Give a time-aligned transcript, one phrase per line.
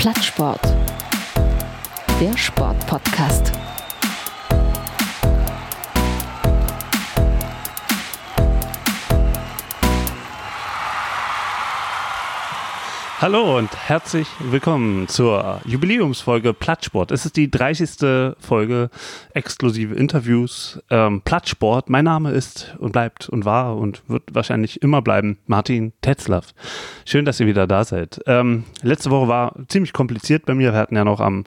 [0.00, 0.62] Plattsport.
[2.22, 3.52] Der Sportpodcast.
[13.20, 17.10] Hallo und herzlich willkommen zur Jubiläumsfolge Plattsport.
[17.10, 18.34] Es ist die 30.
[18.38, 18.88] Folge
[19.34, 21.90] exklusive Interviews ähm, Plattsport.
[21.90, 26.54] Mein Name ist und bleibt und war und wird wahrscheinlich immer bleiben Martin Tetzlaff.
[27.04, 28.22] Schön, dass ihr wieder da seid.
[28.24, 30.72] Ähm, letzte Woche war ziemlich kompliziert bei mir.
[30.72, 31.44] Wir hatten ja noch am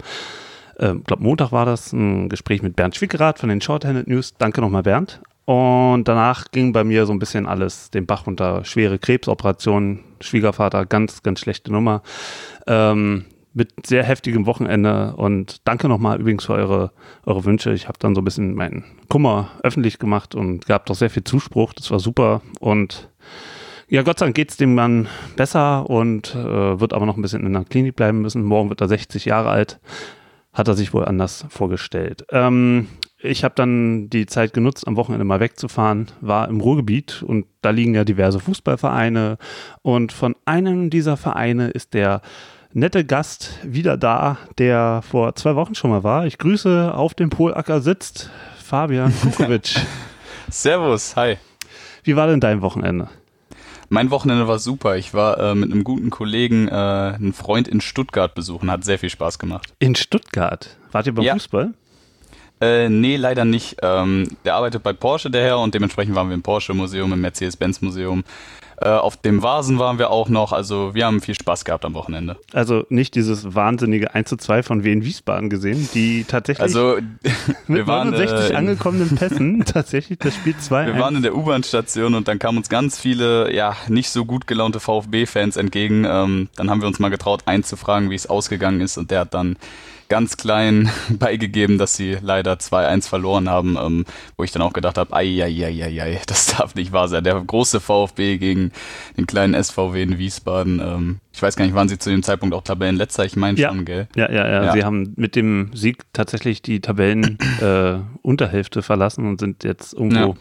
[0.77, 4.35] äh, glaube Montag war das, ein Gespräch mit Bernd Schwickerath von den Shorthanded News.
[4.37, 5.21] Danke nochmal, Bernd.
[5.45, 8.63] Und danach ging bei mir so ein bisschen alles den Bach unter.
[8.63, 12.01] Schwere Krebsoperation, Schwiegervater, ganz, ganz schlechte Nummer.
[12.67, 16.91] Ähm, mit sehr heftigem Wochenende und danke nochmal übrigens für eure,
[17.25, 17.71] eure Wünsche.
[17.71, 21.23] Ich habe dann so ein bisschen meinen Kummer öffentlich gemacht und gab doch sehr viel
[21.23, 21.73] Zuspruch.
[21.73, 23.09] Das war super und
[23.87, 27.21] ja, Gott sei Dank geht es dem Mann besser und äh, wird aber noch ein
[27.21, 28.43] bisschen in der Klinik bleiben müssen.
[28.43, 29.79] Morgen wird er 60 Jahre alt.
[30.51, 32.25] Hat er sich wohl anders vorgestellt.
[32.31, 32.87] Ähm,
[33.23, 37.69] ich habe dann die Zeit genutzt, am Wochenende mal wegzufahren, war im Ruhrgebiet und da
[37.69, 39.37] liegen ja diverse Fußballvereine
[39.81, 42.21] und von einem dieser Vereine ist der
[42.73, 46.25] nette Gast wieder da, der vor zwei Wochen schon mal war.
[46.25, 49.75] Ich grüße auf dem Polacker sitzt Fabian Kukovic.
[50.49, 51.37] Servus, hi.
[52.03, 53.07] Wie war denn dein Wochenende?
[53.87, 54.97] Mein Wochenende war super.
[54.97, 58.71] Ich war äh, mit einem guten Kollegen, äh, einen Freund in Stuttgart besuchen.
[58.71, 59.73] Hat sehr viel Spaß gemacht.
[59.79, 60.77] In Stuttgart?
[60.91, 61.33] Wart ihr beim ja.
[61.33, 61.73] Fußball?
[62.61, 63.77] Äh, nee, leider nicht.
[63.81, 68.23] Ähm, der arbeitet bei Porsche, der Herr, und dementsprechend waren wir im Porsche-Museum, im Mercedes-Benz-Museum.
[68.83, 70.51] Äh, auf dem Vasen waren wir auch noch.
[70.51, 72.37] Also wir haben viel Spaß gehabt am Wochenende.
[72.53, 76.97] Also nicht dieses wahnsinnige 1 zu 2 von Wien Wiesbaden gesehen, die tatsächlich also,
[77.67, 82.15] mit waren, 69 äh, angekommenen Pässen tatsächlich das Spiel 2 Wir waren in der U-Bahn-Station
[82.15, 86.05] und dann kamen uns ganz viele, ja, nicht so gut gelaunte VfB-Fans entgegen.
[86.05, 89.33] Ähm, dann haben wir uns mal getraut, einzufragen, wie es ausgegangen ist und der hat
[89.33, 89.55] dann
[90.13, 94.05] ganz klein beigegeben, dass sie leider 2-1 verloren haben, ähm,
[94.37, 97.23] wo ich dann auch gedacht habe, ei, das darf nicht wahr sein.
[97.23, 98.71] Der große VfB gegen
[99.17, 100.79] den kleinen SVW in Wiesbaden.
[100.79, 103.25] Ähm, ich weiß gar nicht, waren sie zu dem Zeitpunkt auch Tabellenletzter?
[103.25, 103.69] Ich meine ja.
[103.69, 104.07] schon, gell?
[104.15, 109.39] Ja, ja, ja, ja, Sie haben mit dem Sieg tatsächlich die Tabellenunterhälfte äh, verlassen und
[109.39, 110.35] sind jetzt irgendwo ja.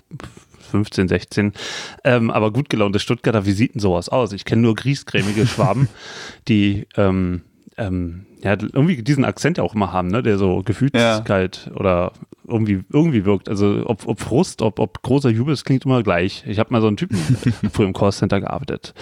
[0.70, 1.54] 15, 16.
[2.04, 4.32] Ähm, aber gut gelaunte Stuttgarter, wie sieht denn sowas aus?
[4.32, 5.88] Ich kenne nur griesgrämige Schwaben,
[6.48, 7.40] die ähm,
[7.76, 11.76] ähm, ja, irgendwie diesen Akzent ja auch immer haben, ne, der so gefühlskalt ja.
[11.76, 12.12] oder
[12.46, 13.48] irgendwie, irgendwie wirkt.
[13.48, 16.44] Also ob, ob Frust, ob, ob großer Jubel, es klingt immer gleich.
[16.46, 17.16] Ich habe mal so einen Typen
[17.72, 18.94] früher im Callcenter gearbeitet.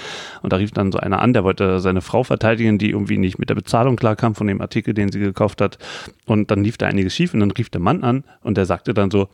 [0.42, 3.38] Und da rief dann so einer an, der wollte seine Frau verteidigen, die irgendwie nicht
[3.38, 5.78] mit der Bezahlung klarkam von dem Artikel, den sie gekauft hat.
[6.26, 8.94] Und dann lief da einiges schief und dann rief der Mann an und der sagte
[8.94, 9.28] dann so,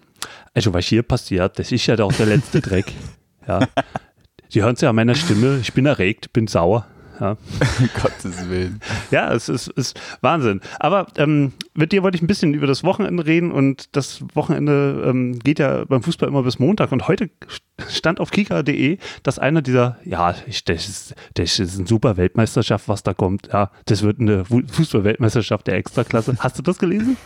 [0.55, 2.87] also was hier passiert, das ist ja doch der letzte Dreck.
[3.49, 3.61] Ja.
[4.49, 6.85] Sie hören es ja an meiner Stimme, ich bin erregt, bin sauer.
[7.21, 7.37] Ja.
[8.03, 8.81] Gottes Willen.
[9.11, 10.61] Ja, es ist, ist Wahnsinn.
[10.79, 15.05] Aber ähm, mit dir wollte ich ein bisschen über das Wochenende reden und das Wochenende
[15.07, 17.31] ähm, geht ja beim Fußball immer bis Montag und heute
[17.89, 22.89] stand auf kika.de, dass einer dieser, ja, ich, das, ist, das ist eine super Weltmeisterschaft,
[22.89, 23.49] was da kommt.
[23.53, 26.37] Ja, das wird eine Fußball-Weltmeisterschaft der Extraklasse.
[26.39, 27.17] Hast du das gelesen?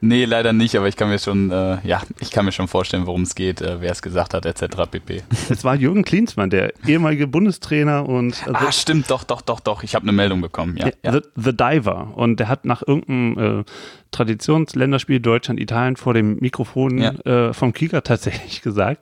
[0.00, 3.06] Nee, leider nicht, aber ich kann mir schon, äh, ja, ich kann mir schon vorstellen,
[3.06, 4.82] worum es geht, äh, wer es gesagt hat, etc.
[4.90, 5.22] pp.
[5.48, 8.46] Es war Jürgen Klinsmann, der ehemalige Bundestrainer und.
[8.46, 9.82] Also ah, stimmt, doch, doch, doch, doch.
[9.82, 10.90] Ich habe eine Meldung bekommen, ja.
[11.02, 11.12] ja.
[11.12, 12.12] The, The, Diver.
[12.16, 13.64] Und der hat nach irgendeinem äh,
[14.10, 17.12] Traditionsländerspiel Deutschland, Italien vor dem Mikrofon ja.
[17.24, 19.00] äh, vom Kieger tatsächlich gesagt,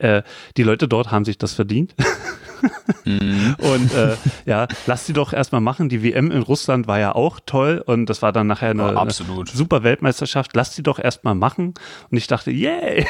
[0.00, 0.22] äh,
[0.58, 1.94] die Leute dort haben sich das verdient.
[3.04, 3.56] Mhm.
[3.58, 5.88] Und äh, ja, lass sie doch erstmal machen.
[5.88, 8.98] Die WM in Russland war ja auch toll und das war dann nachher eine, oh,
[8.98, 10.52] eine super Weltmeisterschaft.
[10.54, 11.74] Lass sie doch erstmal machen.
[12.10, 13.06] Und ich dachte, yay!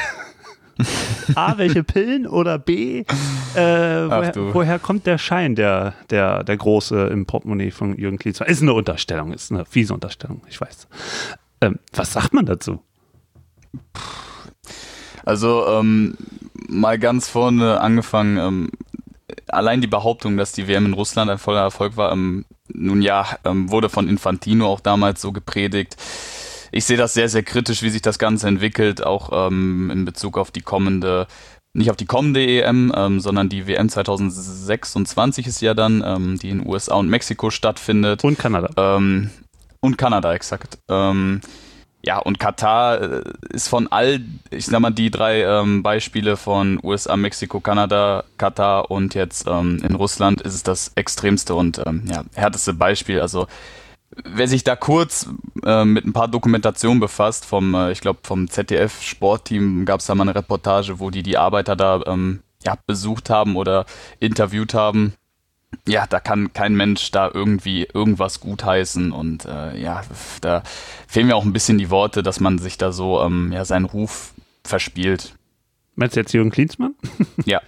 [1.35, 3.05] A, welche Pillen oder B, äh,
[3.55, 8.49] woher, woher, kommt der Schein, der, der, der große im Portemonnaie von Jürgen Klinsmann?
[8.49, 10.87] Ist eine Unterstellung, ist eine fiese Unterstellung, ich weiß.
[11.61, 12.81] Ähm, was sagt man dazu?
[15.23, 16.17] Also, ähm,
[16.67, 18.71] mal ganz vorne angefangen, ähm,
[19.47, 23.37] allein die Behauptung, dass die WM in Russland ein voller Erfolg war, ähm, nun ja,
[23.45, 25.95] ähm, wurde von Infantino auch damals so gepredigt.
[26.71, 30.37] Ich sehe das sehr, sehr kritisch, wie sich das Ganze entwickelt, auch ähm, in Bezug
[30.37, 31.27] auf die kommende,
[31.73, 36.49] nicht auf die kommende EM, ähm, sondern die WM 2026 ist ja dann, ähm, die
[36.49, 38.23] in USA und Mexiko stattfindet.
[38.23, 38.69] Und Kanada.
[38.75, 39.29] Ähm,
[39.81, 40.79] und Kanada, exakt.
[40.89, 41.41] Ähm,
[42.05, 44.19] ja, und Katar äh, ist von all,
[44.51, 49.81] ich sag mal, die drei ähm, Beispiele von USA, Mexiko, Kanada, Katar und jetzt ähm,
[49.87, 53.21] in Russland ist es das extremste und ähm, ja, härteste Beispiel.
[53.21, 53.47] Also
[54.25, 55.29] wer sich da kurz
[55.63, 60.05] äh, mit ein paar Dokumentationen befasst, vom, äh, ich glaube, vom ZDF Sportteam gab es
[60.05, 63.85] da mal eine Reportage, wo die die Arbeiter da ähm, ja, besucht haben oder
[64.19, 65.13] interviewt haben.
[65.87, 70.01] Ja, da kann kein Mensch da irgendwie irgendwas gutheißen und äh, ja,
[70.41, 70.63] da
[71.07, 73.85] fehlen mir auch ein bisschen die Worte, dass man sich da so ähm, ja, seinen
[73.85, 74.33] Ruf
[74.63, 75.35] verspielt.
[75.95, 76.95] Meinst du jetzt Jürgen Klinsmann?
[77.45, 77.61] Ja.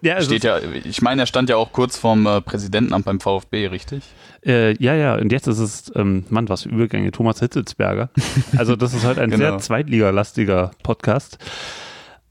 [0.00, 3.66] ja Steht ja, ich meine, er stand ja auch kurz vorm äh, Präsidentenamt beim VfB,
[3.66, 4.04] richtig?
[4.46, 8.10] Äh, ja, ja, und jetzt ist es, ähm, Mann, was für Übergänge, Thomas Hitzelsberger.
[8.56, 9.44] Also das ist heute ein genau.
[9.44, 11.38] sehr zweitligalastiger Podcast.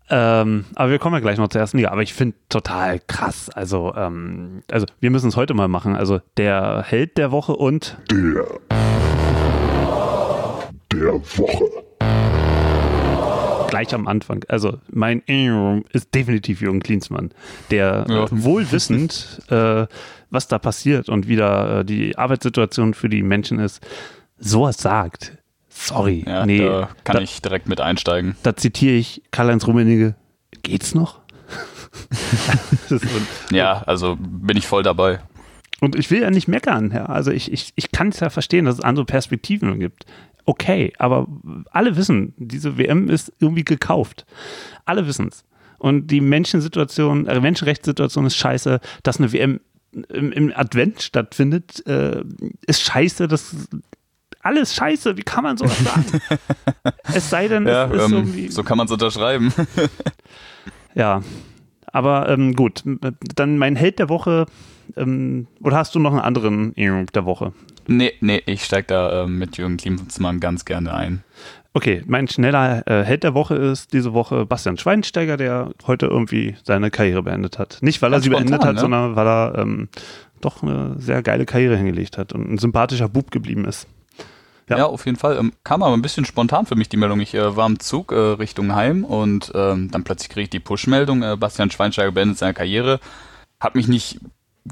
[0.09, 1.89] Ähm, aber wir kommen ja gleich noch zur ersten Liga.
[1.91, 3.49] Aber ich finde total krass.
[3.49, 5.95] Also, ähm, also wir müssen es heute mal machen.
[5.95, 8.45] Also der Held der Woche und der
[10.91, 11.87] der Woche
[13.67, 14.43] gleich am Anfang.
[14.47, 15.21] Also mein
[15.91, 17.31] ist definitiv Jürgen Klinsmann,
[17.69, 18.23] der ja.
[18.23, 19.85] äh, wohlwissend, äh,
[20.29, 23.85] was da passiert und wie da äh, die Arbeitssituation für die Menschen ist,
[24.37, 25.37] sowas sagt.
[25.79, 26.59] Sorry, ja, nee.
[26.59, 28.35] Da kann da, ich direkt mit einsteigen.
[28.43, 30.15] Da zitiere ich Karl-Heinz Rummenigge.
[30.63, 31.19] Geht's noch?
[33.51, 35.19] ja, also bin ich voll dabei.
[35.79, 37.05] Und ich will ja nicht meckern, ja.
[37.05, 40.05] Also ich, ich, ich kann es ja verstehen, dass es andere Perspektiven gibt
[40.47, 41.27] okay, aber
[41.71, 44.25] alle wissen, diese WM ist irgendwie gekauft.
[44.85, 45.43] Alle wissen es.
[45.77, 49.59] Und die Menschensituation, äh, Menschenrechtssituation ist scheiße, dass eine WM
[50.09, 52.23] im, im Advent stattfindet, äh,
[52.65, 53.67] ist scheiße, das
[54.47, 56.05] alles scheiße, wie kann man sowas sagen?
[57.13, 58.47] es sei denn, ja, es ist ähm, irgendwie.
[58.47, 59.53] So kann man es unterschreiben.
[60.95, 61.21] ja,
[61.87, 62.83] aber ähm, gut,
[63.35, 64.45] dann mein Held der Woche.
[64.95, 67.51] Ähm, oder hast du noch einen anderen der Woche?
[67.87, 71.23] Nee, nee, ich steige da äh, mit Jürgen Klinsmann ganz gerne ein.
[71.73, 76.55] Okay, mein schneller äh, Held der Woche ist diese Woche Bastian Schweinsteiger, der heute irgendwie
[76.63, 77.79] seine Karriere beendet hat.
[77.81, 78.79] Nicht, weil er sie spontan, beendet hat, ne?
[78.79, 79.89] sondern weil er ähm,
[80.39, 83.87] doch eine sehr geile Karriere hingelegt hat und ein sympathischer Bub geblieben ist.
[84.69, 84.79] Ja.
[84.79, 85.37] ja, auf jeden Fall.
[85.37, 87.21] Ähm, kam aber ein bisschen spontan für mich die Meldung.
[87.21, 90.59] Ich äh, war im Zug äh, Richtung Heim und ähm, dann plötzlich kriege ich die
[90.59, 92.99] Push-Meldung, äh, Bastian Schweinsteiger beendet seine Karriere.
[93.59, 94.19] Hat mich nicht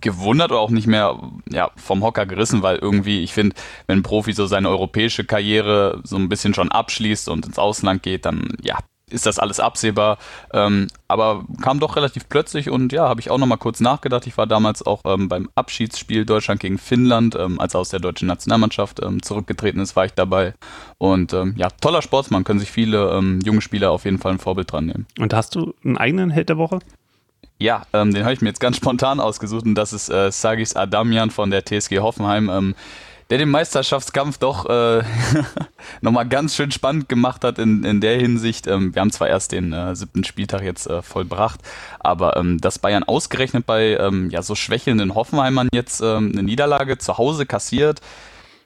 [0.01, 1.17] gewundert oder auch nicht mehr
[1.49, 3.55] ja, vom Hocker gerissen, weil irgendwie, ich finde,
[3.87, 8.03] wenn ein Profi so seine europäische Karriere so ein bisschen schon abschließt und ins Ausland
[8.03, 8.77] geht, dann ja,
[9.09, 10.17] ist das alles absehbar.
[10.53, 14.25] Ähm, aber kam doch relativ plötzlich und ja, habe ich auch nochmal kurz nachgedacht.
[14.27, 17.99] Ich war damals auch ähm, beim Abschiedsspiel Deutschland gegen Finnland, ähm, als er aus der
[17.99, 20.53] deutschen Nationalmannschaft ähm, zurückgetreten ist, war ich dabei.
[20.97, 24.39] Und ähm, ja, toller Sportsmann, können sich viele ähm, junge Spieler auf jeden Fall ein
[24.39, 25.05] Vorbild dran nehmen.
[25.19, 26.79] Und hast du einen eigenen Held der Woche?
[27.57, 30.75] Ja, ähm, den habe ich mir jetzt ganz spontan ausgesucht und das ist äh, Sagis
[30.75, 32.75] Adamian von der TSG Hoffenheim, ähm,
[33.29, 35.03] der den Meisterschaftskampf doch äh,
[36.01, 38.67] nochmal ganz schön spannend gemacht hat in, in der Hinsicht.
[38.67, 41.59] Ähm, wir haben zwar erst den äh, siebten Spieltag jetzt äh, vollbracht,
[41.99, 46.97] aber ähm, dass Bayern ausgerechnet bei ähm, ja, so schwächelnden Hoffenheimern jetzt ähm, eine Niederlage
[46.97, 48.01] zu Hause kassiert,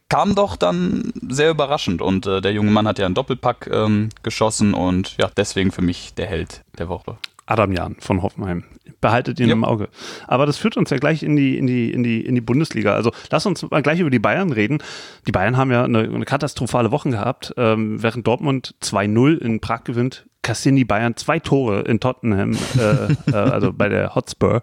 [0.10, 4.10] kam doch dann sehr überraschend und äh, der junge Mann hat ja einen Doppelpack ähm,
[4.24, 7.18] geschossen und ja, deswegen für mich der Held der Woche.
[7.50, 8.64] Adam Jan von Hoffenheim.
[9.02, 9.54] Behaltet ihn ja.
[9.54, 9.90] im Auge.
[10.28, 12.94] Aber das führt uns ja gleich in die, in die, in die, in die Bundesliga.
[12.94, 14.80] Also lass uns mal gleich über die Bayern reden.
[15.26, 17.54] Die Bayern haben ja eine, eine katastrophale Woche gehabt.
[17.58, 23.32] Ähm, während Dortmund 2-0 in Prag gewinnt, kassieren die Bayern zwei Tore in Tottenham, äh,
[23.32, 24.62] äh, also bei der Hotspur.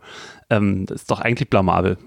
[0.48, 1.98] Ähm, das ist doch eigentlich blamabel.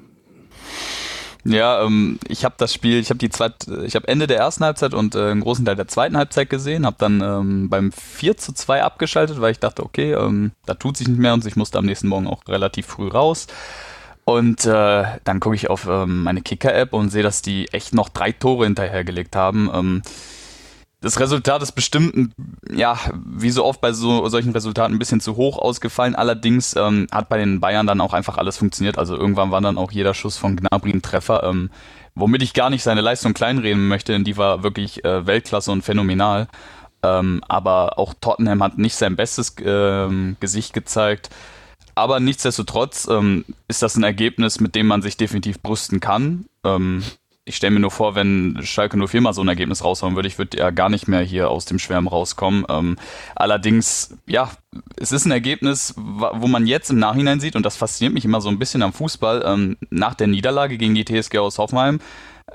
[1.45, 4.65] Ja, ähm, ich habe das Spiel, ich habe die zweit, ich habe Ende der ersten
[4.65, 8.37] Halbzeit und äh, einen großen Teil der zweiten Halbzeit gesehen, habe dann ähm, beim 4
[8.37, 11.55] zu 2 abgeschaltet, weil ich dachte, okay, ähm, da tut sich nicht mehr und ich
[11.55, 13.47] musste am nächsten Morgen auch relativ früh raus.
[14.25, 18.09] Und äh, dann gucke ich auf ähm, meine Kicker-App und sehe, dass die echt noch
[18.09, 19.71] drei Tore hinterhergelegt haben.
[19.73, 20.01] Ähm,
[21.01, 22.33] das Resultat ist bestimmt,
[22.69, 26.15] ja, wie so oft bei so, solchen Resultaten ein bisschen zu hoch ausgefallen.
[26.15, 28.97] Allerdings ähm, hat bei den Bayern dann auch einfach alles funktioniert.
[28.97, 31.43] Also irgendwann war dann auch jeder Schuss von Gnabry ein Treffer.
[31.43, 31.69] Ähm,
[32.15, 35.83] womit ich gar nicht seine Leistung kleinreden möchte, denn die war wirklich äh, Weltklasse und
[35.83, 36.47] phänomenal.
[37.01, 41.29] Ähm, aber auch Tottenham hat nicht sein bestes ähm, Gesicht gezeigt.
[41.95, 46.45] Aber nichtsdestotrotz ähm, ist das ein Ergebnis, mit dem man sich definitiv brüsten kann.
[46.65, 47.03] Ähm,
[47.49, 50.37] ich stelle mir nur vor, wenn Schalke nur viermal so ein Ergebnis raushauen würde, ich
[50.37, 52.63] würde ja gar nicht mehr hier aus dem Schwärm rauskommen.
[52.69, 52.95] Ähm,
[53.35, 54.51] allerdings, ja,
[54.97, 58.39] es ist ein Ergebnis, wo man jetzt im Nachhinein sieht, und das fasziniert mich immer
[58.39, 61.99] so ein bisschen am Fußball, ähm, nach der Niederlage gegen die TSG aus Hoffenheim,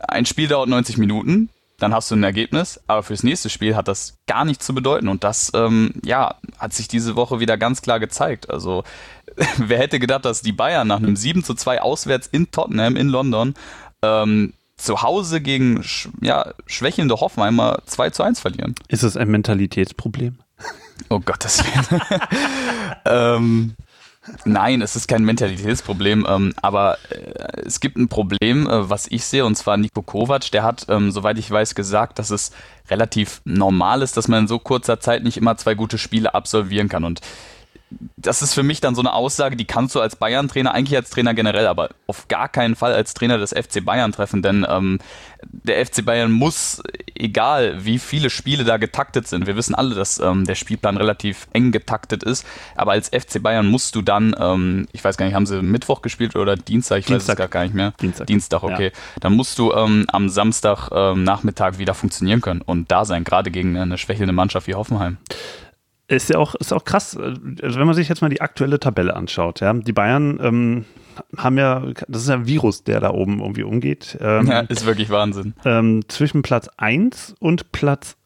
[0.07, 3.89] ein Spiel dauert 90 Minuten, dann hast du ein Ergebnis, aber fürs nächste Spiel hat
[3.89, 5.09] das gar nichts zu bedeuten.
[5.09, 8.49] Und das, ähm, ja, hat sich diese Woche wieder ganz klar gezeigt.
[8.49, 8.85] Also,
[9.57, 13.09] wer hätte gedacht, dass die Bayern nach einem 7 zu 2 auswärts in Tottenham in
[13.09, 13.55] London
[14.05, 15.85] ähm, zu Hause gegen
[16.21, 18.75] ja, schwächelnde Hoffenheimer 2 zu 1 verlieren.
[18.89, 20.39] Ist es ein Mentalitätsproblem?
[21.09, 22.03] Oh Gottes Willen.
[23.05, 23.75] ähm,
[24.45, 29.25] nein, es ist kein Mentalitätsproblem, ähm, aber äh, es gibt ein Problem, äh, was ich
[29.25, 32.53] sehe, und zwar Nico Kovac, der hat, ähm, soweit ich weiß, gesagt, dass es
[32.91, 36.89] relativ normal ist, dass man in so kurzer Zeit nicht immer zwei gute Spiele absolvieren
[36.89, 37.05] kann.
[37.05, 37.21] Und
[38.17, 41.11] das ist für mich dann so eine Aussage, die kannst du als Bayern-Trainer, eigentlich als
[41.11, 44.99] Trainer generell, aber auf gar keinen Fall als Trainer des FC Bayern treffen, denn ähm,
[45.43, 46.83] der FC Bayern muss,
[47.15, 51.47] egal wie viele Spiele da getaktet sind, wir wissen alle, dass ähm, der Spielplan relativ
[51.53, 52.47] eng getaktet ist,
[52.77, 56.03] aber als FC Bayern musst du dann, ähm, ich weiß gar nicht, haben sie Mittwoch
[56.03, 57.39] gespielt oder Dienstag, ich Dienstag.
[57.39, 57.93] weiß es gar nicht mehr.
[58.01, 58.27] Dienstag.
[58.27, 58.93] Dienstag, okay.
[58.95, 59.01] Ja.
[59.21, 63.51] Dann musst du ähm, am Samstag ähm, Nachmittag wieder funktionieren können und da sein, gerade
[63.51, 65.19] gegen eine schwächelnde Mannschaft wie Hoffenheim.
[66.07, 69.17] Ist ja auch, ist auch krass, also wenn man sich jetzt mal die aktuelle Tabelle
[69.17, 70.85] anschaut, ja, die Bayern ähm,
[71.37, 74.19] haben ja, das ist ja ein Virus, der da oben irgendwie umgeht.
[74.21, 75.55] Ähm, ja, ist wirklich Wahnsinn.
[75.65, 78.17] Ähm, zwischen Platz 1 und Platz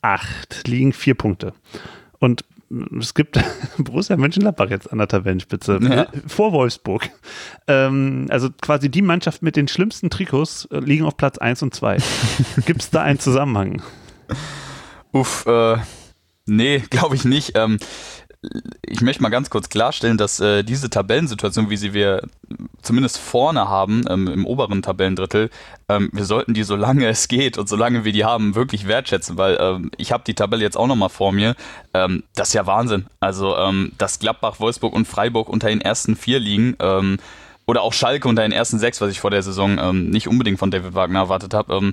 [0.00, 1.52] 8 liegen vier Punkte.
[2.18, 2.44] Und
[2.98, 3.38] es gibt
[3.78, 6.06] Borussia Mönchengladbach jetzt an der Tabellenspitze ja.
[6.26, 7.10] vor Wolfsburg.
[7.66, 11.74] Ähm, also quasi die Mannschaft mit den schlimmsten Trikots äh, liegen auf Platz 1 und
[11.74, 11.98] 2.
[12.66, 13.82] gibt es da einen Zusammenhang?
[15.12, 15.78] Uff, äh,
[16.48, 17.52] Nee, glaube ich nicht.
[17.54, 17.78] Ähm,
[18.82, 22.22] ich möchte mal ganz kurz klarstellen, dass äh, diese Tabellensituation, wie sie wir
[22.82, 25.50] zumindest vorne haben, ähm, im oberen Tabellendrittel,
[25.88, 29.58] ähm, wir sollten die, solange es geht und solange wir die haben, wirklich wertschätzen, weil
[29.60, 31.56] ähm, ich habe die Tabelle jetzt auch nochmal vor mir.
[31.94, 33.06] Ähm, das ist ja Wahnsinn.
[33.18, 37.18] Also, ähm, dass Gladbach, Wolfsburg und Freiburg unter den ersten vier liegen, ähm,
[37.66, 40.70] oder auch Schalke unter den ersten sechs, was ich vor der Saison nicht unbedingt von
[40.70, 41.92] David Wagner erwartet habe,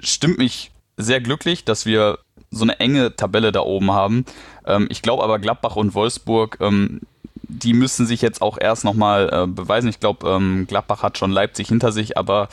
[0.00, 2.18] stimmt mich sehr glücklich, dass wir
[2.50, 4.24] so eine enge Tabelle da oben haben.
[4.66, 7.00] Ähm, ich glaube aber Gladbach und Wolfsburg, ähm,
[7.48, 9.88] die müssen sich jetzt auch erst nochmal äh, beweisen.
[9.88, 12.48] Ich glaube, ähm, Gladbach hat schon Leipzig hinter sich, aber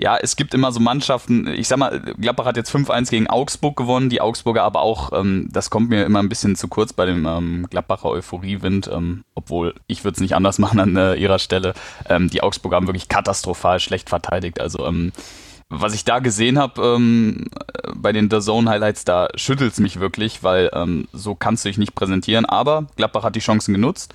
[0.00, 3.76] ja, es gibt immer so Mannschaften, ich sag mal, Gladbach hat jetzt 5-1 gegen Augsburg
[3.76, 7.04] gewonnen, die Augsburger aber auch, ähm, das kommt mir immer ein bisschen zu kurz bei
[7.04, 11.38] dem ähm, Gladbacher Euphoriewind, ähm, obwohl ich würde es nicht anders machen an äh, ihrer
[11.38, 11.74] Stelle.
[12.08, 15.12] Ähm, die Augsburger haben wirklich katastrophal schlecht verteidigt, also ähm,
[15.70, 17.48] was ich da gesehen habe ähm,
[17.94, 21.68] bei den The Zone Highlights, da schüttelt es mich wirklich, weil ähm, so kannst du
[21.68, 22.46] dich nicht präsentieren.
[22.46, 24.14] Aber Gladbach hat die Chancen genutzt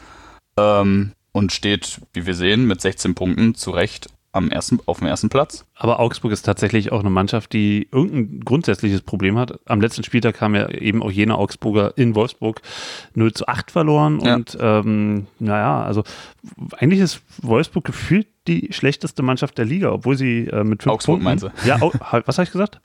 [0.57, 5.07] ähm, und steht, wie wir sehen, mit 16 Punkten zu Recht am ersten, auf dem
[5.07, 5.63] ersten Platz.
[5.75, 9.59] Aber Augsburg ist tatsächlich auch eine Mannschaft, die irgendein grundsätzliches Problem hat.
[9.65, 12.61] Am letzten Spieltag haben ja eben auch jene Augsburger in Wolfsburg
[13.13, 14.19] 0 zu 8 verloren.
[14.21, 14.35] Ja.
[14.35, 16.03] Und ähm, naja, also
[16.77, 21.21] eigentlich ist Wolfsburg gefühlt die schlechteste Mannschaft der Liga, obwohl sie äh, mit fünf Augsburg
[21.21, 21.23] Punkten.
[21.23, 21.67] meinst du?
[21.67, 22.79] Ja, was habe ich gesagt?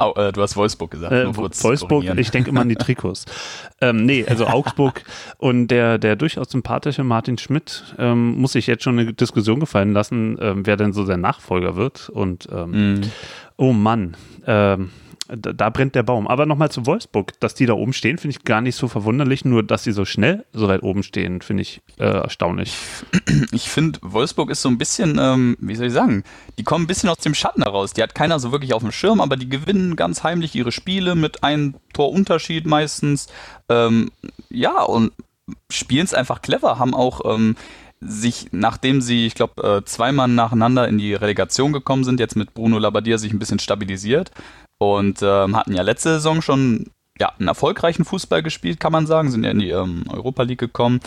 [0.00, 1.12] Oh, äh, du hast Wolfsburg gesagt.
[1.12, 3.26] Äh, Wolfsburg, ich denke immer an die Trikots.
[3.82, 5.04] ähm, nee, also Augsburg
[5.36, 9.92] und der, der durchaus sympathische Martin Schmidt ähm, muss sich jetzt schon eine Diskussion gefallen
[9.92, 12.08] lassen, ähm, wer denn so sein Nachfolger wird.
[12.08, 13.02] Und mm.
[13.56, 14.90] oh Mann, ähm,
[15.36, 16.26] da, da, brennt der Baum.
[16.26, 19.44] Aber nochmal zu Wolfsburg, dass die da oben stehen, finde ich gar nicht so verwunderlich.
[19.44, 22.76] Nur, dass sie so schnell so weit oben stehen, finde ich äh, erstaunlich.
[23.52, 26.24] Ich finde, Wolfsburg ist so ein bisschen, ähm, wie soll ich sagen,
[26.58, 27.92] die kommen ein bisschen aus dem Schatten heraus.
[27.92, 31.14] Die hat keiner so wirklich auf dem Schirm, aber die gewinnen ganz heimlich ihre Spiele
[31.14, 33.28] mit einem Torunterschied meistens.
[33.68, 34.10] Ähm,
[34.50, 35.12] ja, und
[35.70, 37.20] spielen es einfach clever, haben auch.
[37.24, 37.56] Ähm,
[38.02, 42.54] sich, nachdem sie, ich glaube, äh, zweimal nacheinander in die Relegation gekommen sind, jetzt mit
[42.54, 44.30] Bruno Labbadia sich ein bisschen stabilisiert
[44.80, 46.86] und ähm, hatten ja letzte Saison schon
[47.18, 50.58] ja, einen erfolgreichen Fußball gespielt, kann man sagen, sind ja in die ähm, Europa League
[50.58, 51.00] gekommen.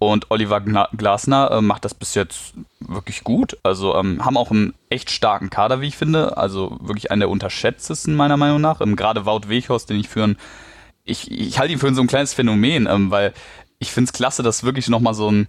[0.00, 4.74] Und Oliver Glasner äh, macht das bis jetzt wirklich gut, also ähm, haben auch einen
[4.88, 8.96] echt starken Kader, wie ich finde, also wirklich einen der unterschätztesten meiner Meinung nach, ähm,
[8.96, 10.36] gerade Wout Weghorst, den ich für ein,
[11.04, 13.32] ich, ich halte ihn für so ein kleines Phänomen, ähm, weil
[13.78, 15.46] ich finde es klasse, dass wirklich nochmal so ein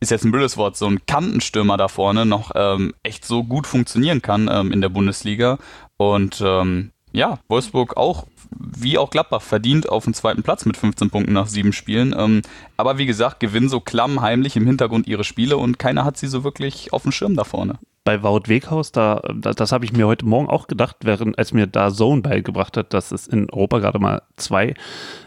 [0.00, 3.66] ist jetzt ein blödes Wort, so ein Kantenstürmer da vorne noch ähm, echt so gut
[3.66, 5.58] funktionieren kann ähm, in der Bundesliga.
[5.96, 11.10] Und ähm, ja, Wolfsburg auch, wie auch Gladbach, verdient auf dem zweiten Platz mit 15
[11.10, 12.14] Punkten nach sieben Spielen.
[12.16, 12.42] Ähm,
[12.76, 16.26] aber wie gesagt, gewinnen so klamm heimlich im Hintergrund ihre Spiele und keiner hat sie
[16.26, 20.06] so wirklich auf dem Schirm da vorne bei Wout Weghaus, da, das, habe ich mir
[20.06, 23.78] heute Morgen auch gedacht, während als mir da Zone beigebracht hat, dass es in Europa
[23.78, 24.74] gerade mal zwei,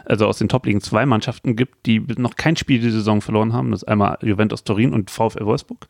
[0.04, 3.72] also aus den Top-Ligen zwei Mannschaften gibt, die noch kein Spiel die Saison verloren haben.
[3.72, 5.88] Das ist einmal Juventus Turin und VfL Wolfsburg.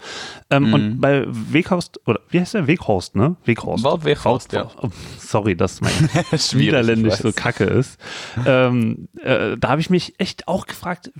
[0.48, 0.74] Ähm, mhm.
[0.74, 2.66] Und bei Weghaus, oder wie heißt der?
[2.66, 3.36] Weghorst, ne?
[3.44, 3.84] Weghorst.
[3.84, 4.70] Wout Weghorst, ja.
[4.80, 5.92] Oh, sorry, dass mein
[6.54, 8.00] Niederländisch so kacke ist.
[8.46, 11.10] Ähm, äh, da habe ich mich echt auch gefragt,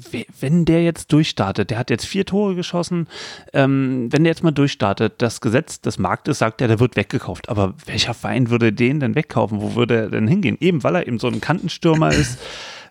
[0.41, 3.07] wenn der jetzt durchstartet, der hat jetzt vier Tore geschossen,
[3.53, 6.95] ähm, wenn der jetzt mal durchstartet, das Gesetz Gesetz des Marktes sagt ja, der wird
[6.95, 7.49] weggekauft.
[7.49, 9.61] Aber welcher Verein würde den denn wegkaufen?
[9.61, 10.57] Wo würde er denn hingehen?
[10.61, 12.39] Eben, weil er eben so ein Kantenstürmer ist.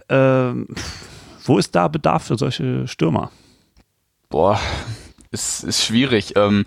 [0.10, 0.70] Ähm,
[1.44, 3.30] wo ist da Bedarf für solche Stürmer?
[4.30, 4.58] Boah,
[5.32, 6.38] ist, ist schwierig.
[6.38, 6.64] Ähm,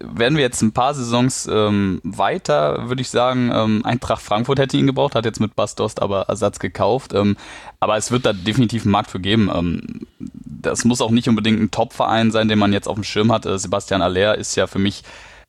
[0.00, 4.76] werden wir jetzt ein paar Saisons ähm, weiter, würde ich sagen, ähm, Eintracht Frankfurt hätte
[4.76, 7.12] ihn gebraucht, hat jetzt mit Bastost aber Ersatz gekauft.
[7.14, 7.36] Ähm,
[7.80, 9.50] aber es wird da definitiv einen Markt für geben.
[9.54, 13.32] Ähm, das muss auch nicht unbedingt ein Top-Verein sein, den man jetzt auf dem Schirm
[13.32, 13.46] hat.
[13.46, 15.02] Äh, Sebastian Aller ist ja für mich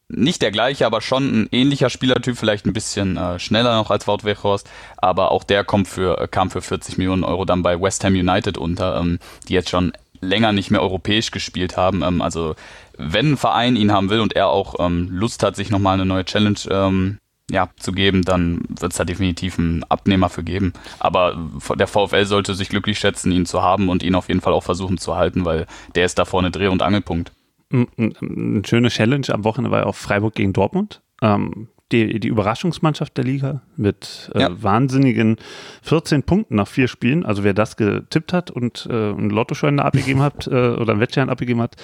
[0.08, 4.08] nicht der gleiche, aber schon ein ähnlicher Spielertyp, vielleicht ein bisschen äh, schneller noch als
[4.08, 7.82] Wout Weghorst, aber auch der kommt für, äh, kam für 40 Millionen Euro dann bei
[7.82, 12.04] West Ham United unter, ähm, die jetzt schon länger nicht mehr europäisch gespielt haben.
[12.04, 12.56] Ähm, also
[12.98, 16.06] wenn ein Verein ihn haben will und er auch ähm, Lust hat, sich nochmal eine
[16.06, 17.20] neue Challenge ähm,
[17.52, 20.74] ja, zu geben, dann wird es da definitiv einen Abnehmer für geben.
[21.00, 21.38] Aber
[21.76, 24.64] der VfL sollte sich glücklich schätzen, ihn zu haben und ihn auf jeden Fall auch
[24.64, 27.32] versuchen zu halten, weil der ist da vorne Dreh- und Angelpunkt.
[27.72, 31.02] Eine schöne Challenge am Wochenende war ja auch Freiburg gegen Dortmund.
[31.22, 34.64] Ähm, die, die Überraschungsmannschaft der Liga mit äh, ja.
[34.64, 35.38] wahnsinnigen
[35.84, 37.26] 14 Punkten nach vier Spielen.
[37.26, 41.30] Also wer das getippt hat und äh, einen Lottoschein abgegeben hat äh, oder einen Wettschein
[41.30, 41.76] abgegeben hat,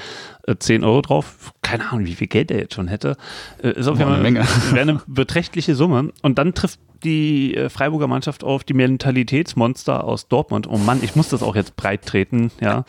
[0.48, 1.54] äh, 10 Euro drauf.
[1.62, 3.16] Keine Ahnung, wie viel Geld er jetzt schon hätte.
[3.62, 6.12] Äh, ist auf jeden Fall eine, eine beträchtliche Summe.
[6.24, 10.68] Und dann trifft die äh, Freiburger Mannschaft auf die Mentalitätsmonster aus Dortmund.
[10.70, 12.86] Oh Mann, ich muss das auch jetzt breit treten, ja.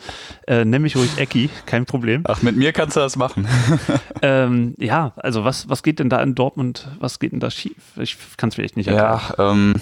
[0.47, 2.23] Äh, nenn mich ruhig Ecki, kein Problem.
[2.25, 3.47] Ach, mit mir kannst du das machen.
[4.21, 7.75] ähm, ja, also was, was geht denn da in Dortmund, was geht denn da schief?
[7.97, 9.21] Ich kann es vielleicht nicht erklären.
[9.37, 9.75] Ja, ähm,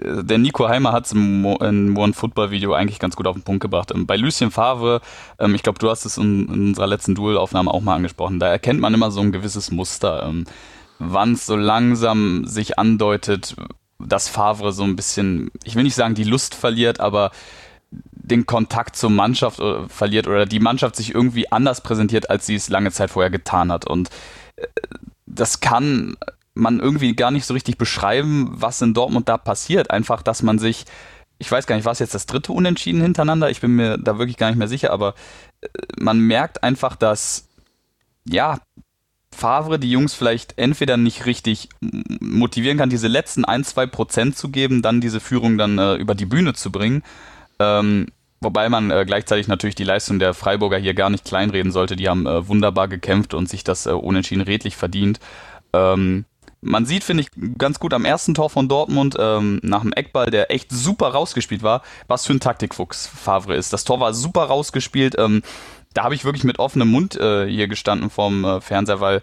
[0.00, 3.42] der Nico Heimer hat es im, im One Football Video eigentlich ganz gut auf den
[3.42, 3.92] Punkt gebracht.
[3.94, 5.00] Ähm, bei Lucien Favre,
[5.38, 8.48] ähm, ich glaube, du hast es in, in unserer letzten Duelaufnahme auch mal angesprochen, da
[8.48, 10.26] erkennt man immer so ein gewisses Muster.
[10.28, 10.44] Ähm,
[10.98, 13.56] wann es so langsam sich andeutet,
[13.98, 17.30] dass Favre so ein bisschen, ich will nicht sagen, die Lust verliert, aber
[17.90, 22.54] den Kontakt zur Mannschaft äh, verliert oder die Mannschaft sich irgendwie anders präsentiert, als sie
[22.54, 23.86] es lange Zeit vorher getan hat.
[23.86, 24.10] Und
[24.56, 24.66] äh,
[25.26, 26.16] das kann
[26.54, 29.90] man irgendwie gar nicht so richtig beschreiben, was in Dortmund da passiert.
[29.90, 30.84] Einfach, dass man sich,
[31.38, 34.36] ich weiß gar nicht, was jetzt das dritte Unentschieden hintereinander, ich bin mir da wirklich
[34.36, 35.14] gar nicht mehr sicher, aber
[35.60, 37.48] äh, man merkt einfach, dass
[38.28, 38.58] ja,
[39.38, 44.48] Favre die Jungs vielleicht entweder nicht richtig motivieren kann, diese letzten ein, zwei Prozent zu
[44.48, 47.04] geben, dann diese Führung dann äh, über die Bühne zu bringen.
[47.60, 48.06] Ähm,
[48.40, 51.94] wobei man äh, gleichzeitig natürlich die Leistung der Freiburger hier gar nicht kleinreden sollte.
[51.94, 55.20] Die haben äh, wunderbar gekämpft und sich das äh, unentschieden redlich verdient.
[55.72, 56.24] Ähm,
[56.60, 60.30] man sieht, finde ich, ganz gut am ersten Tor von Dortmund, ähm, nach dem Eckball,
[60.30, 63.72] der echt super rausgespielt war, was für ein Taktikfuchs Favre ist.
[63.72, 65.14] Das Tor war super rausgespielt.
[65.16, 65.42] Ähm,
[65.94, 69.22] da habe ich wirklich mit offenem Mund äh, hier gestanden vorm äh, Fernseher, weil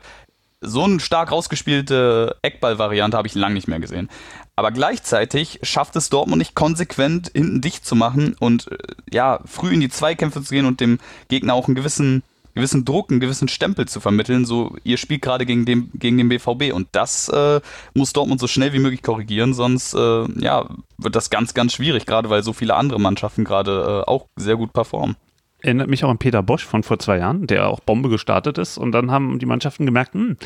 [0.62, 4.10] so eine stark rausgespielte Eckball-Variante habe ich lange nicht mehr gesehen.
[4.56, 8.78] Aber gleichzeitig schafft es Dortmund nicht konsequent hinten dicht zu machen und äh,
[9.12, 12.24] ja, früh in die Zweikämpfe zu gehen und dem Gegner auch einen gewissen,
[12.54, 14.46] gewissen Druck, einen gewissen Stempel zu vermitteln.
[14.46, 17.60] So, ihr spielt gerade gegen den, gegen den BVB und das äh,
[17.94, 22.06] muss Dortmund so schnell wie möglich korrigieren, sonst äh, ja, wird das ganz, ganz schwierig,
[22.06, 25.18] gerade weil so viele andere Mannschaften gerade äh, auch sehr gut performen
[25.66, 28.78] erinnert mich auch an Peter Bosch von vor zwei Jahren, der auch Bombe gestartet ist.
[28.78, 30.38] Und dann haben die Mannschaften gemerkt, hm,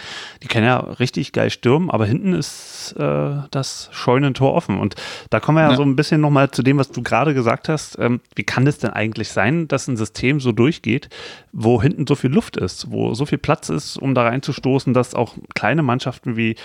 [0.41, 4.79] die können ja richtig geil stürmen, aber hinten ist äh, das Scheunentor offen.
[4.79, 4.95] Und
[5.29, 5.75] da kommen wir ja, ja.
[5.75, 7.99] so ein bisschen nochmal zu dem, was du gerade gesagt hast.
[7.99, 11.09] Ähm, wie kann es denn eigentlich sein, dass ein System so durchgeht,
[11.51, 15.15] wo hinten so viel Luft ist, wo so viel Platz ist, um da reinzustoßen, dass
[15.15, 16.55] auch kleine Mannschaften wie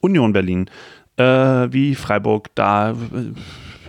[0.00, 0.68] Union Berlin,
[1.16, 2.90] äh, wie Freiburg da.
[2.90, 2.94] Äh,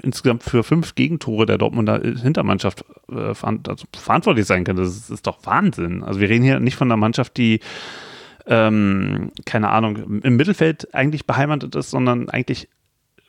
[0.03, 4.83] insgesamt für fünf Gegentore der Dortmunder Hintermannschaft äh, also verantwortlich sein könnte.
[4.83, 6.03] Das ist, ist, doch Wahnsinn.
[6.03, 7.59] Also wir reden hier nicht von einer Mannschaft, die
[8.47, 12.69] ähm, keine Ahnung, im Mittelfeld eigentlich beheimatet ist, sondern eigentlich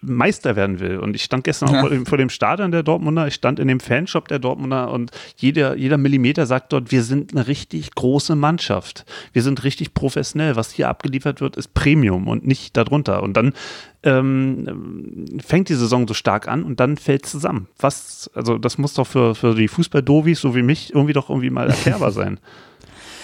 [0.03, 0.99] Meister werden will.
[0.99, 1.77] Und ich stand gestern ja.
[1.77, 4.91] auch vor dem, vor dem Stadion der Dortmunder, ich stand in dem Fanshop der Dortmunder
[4.91, 9.05] und jeder, jeder Millimeter sagt dort, wir sind eine richtig große Mannschaft.
[9.33, 10.57] Wir sind richtig professionell.
[10.57, 13.23] Was hier abgeliefert wird, ist Premium und nicht darunter.
[13.23, 13.55] Und dann
[14.03, 17.69] ähm, fängt die Saison so stark an und dann fällt zusammen.
[17.79, 21.51] Was, also das muss doch für, für die Fußball-Dovis, so wie mich, irgendwie doch irgendwie
[21.51, 22.41] mal erklärbar sein.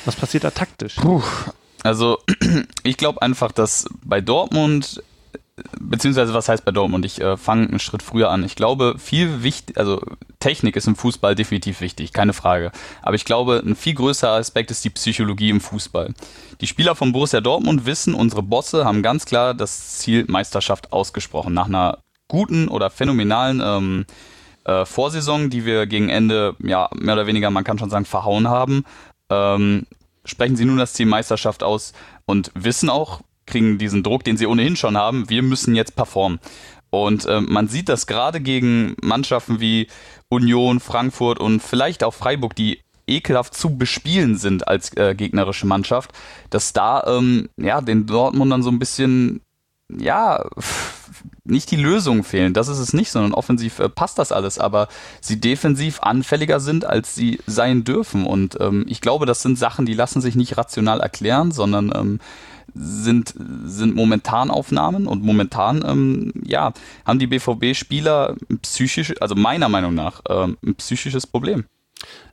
[0.04, 0.94] Was passiert da taktisch?
[0.94, 1.22] Puh.
[1.82, 2.18] Also
[2.82, 5.02] ich glaube einfach, dass bei Dortmund
[5.80, 7.04] beziehungsweise was heißt bei Dortmund?
[7.04, 8.44] Ich äh, fange einen Schritt früher an.
[8.44, 10.00] Ich glaube, viel wichtig, also
[10.40, 12.72] Technik ist im Fußball definitiv wichtig, keine Frage.
[13.02, 16.14] Aber ich glaube, ein viel größerer Aspekt ist die Psychologie im Fußball.
[16.60, 21.54] Die Spieler von Borussia Dortmund wissen, unsere Bosse haben ganz klar das Ziel Meisterschaft ausgesprochen.
[21.54, 24.06] Nach einer guten oder phänomenalen ähm,
[24.64, 28.48] äh, Vorsaison, die wir gegen Ende, ja, mehr oder weniger, man kann schon sagen, verhauen
[28.48, 28.84] haben,
[29.30, 29.86] ähm,
[30.24, 31.92] sprechen sie nun das Ziel Meisterschaft aus
[32.26, 35.28] und wissen auch, kriegen diesen Druck, den sie ohnehin schon haben.
[35.28, 36.38] Wir müssen jetzt performen.
[36.90, 39.88] Und äh, man sieht das gerade gegen Mannschaften wie
[40.28, 46.12] Union, Frankfurt und vielleicht auch Freiburg, die ekelhaft zu bespielen sind als äh, gegnerische Mannschaft,
[46.50, 49.40] dass da ähm, ja den Dortmundern so ein bisschen
[49.90, 50.44] ja
[51.44, 52.52] nicht die Lösungen fehlen.
[52.52, 54.88] Das ist es nicht, sondern offensiv äh, passt das alles, aber
[55.20, 58.26] sie defensiv anfälliger sind, als sie sein dürfen.
[58.26, 62.20] Und ähm, ich glaube, das sind Sachen, die lassen sich nicht rational erklären, sondern ähm,
[62.74, 66.72] sind, sind momentan Aufnahmen und momentan, ähm, ja,
[67.04, 71.64] haben die BVB-Spieler psychisch, also meiner Meinung nach, ähm, ein psychisches Problem.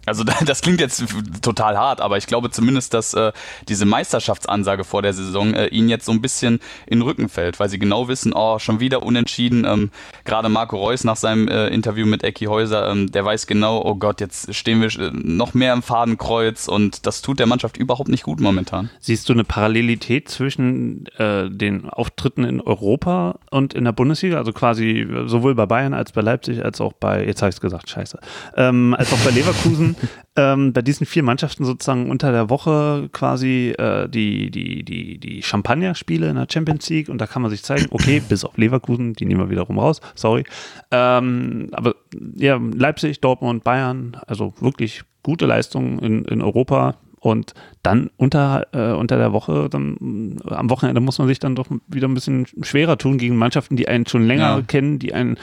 [0.06, 1.04] Also das klingt jetzt
[1.42, 3.32] total hart, aber ich glaube zumindest, dass äh,
[3.68, 7.60] diese Meisterschaftsansage vor der Saison äh, ihnen jetzt so ein bisschen in den Rücken fällt,
[7.60, 9.66] weil sie genau wissen, oh, schon wieder unentschieden.
[9.66, 9.92] Ähm,
[10.24, 13.96] Gerade Marco Reus nach seinem äh, Interview mit Ecki Häuser, ähm, der weiß genau, oh
[13.96, 18.10] Gott, jetzt stehen wir äh, noch mehr im Fadenkreuz und das tut der Mannschaft überhaupt
[18.10, 18.90] nicht gut momentan.
[19.00, 24.38] Siehst du eine Parallelität zwischen äh, den Auftritten in Europa und in der Bundesliga?
[24.38, 27.62] Also quasi sowohl bei Bayern als bei Leipzig als auch bei, jetzt habe ich es
[27.62, 28.20] gesagt, scheiße,
[28.58, 29.96] ähm, als auch bei Leverkusen
[30.36, 35.42] ähm, bei diesen vier Mannschaften sozusagen unter der Woche quasi äh, die, die, die, die
[35.42, 39.14] Champagner-Spiele in der Champions League und da kann man sich zeigen, okay, bis auf Leverkusen,
[39.14, 40.44] die nehmen wir wiederum raus, sorry.
[40.92, 41.96] Ähm, aber
[42.36, 48.94] ja, Leipzig, Dortmund, Bayern, also wirklich gute Leistungen in, in Europa, und dann unter, äh,
[48.94, 53.00] unter der Woche, dann am Wochenende muss man sich dann doch wieder ein bisschen schwerer
[53.00, 54.62] tun gegen Mannschaften, die einen schon länger ja.
[54.62, 55.38] kennen, die einen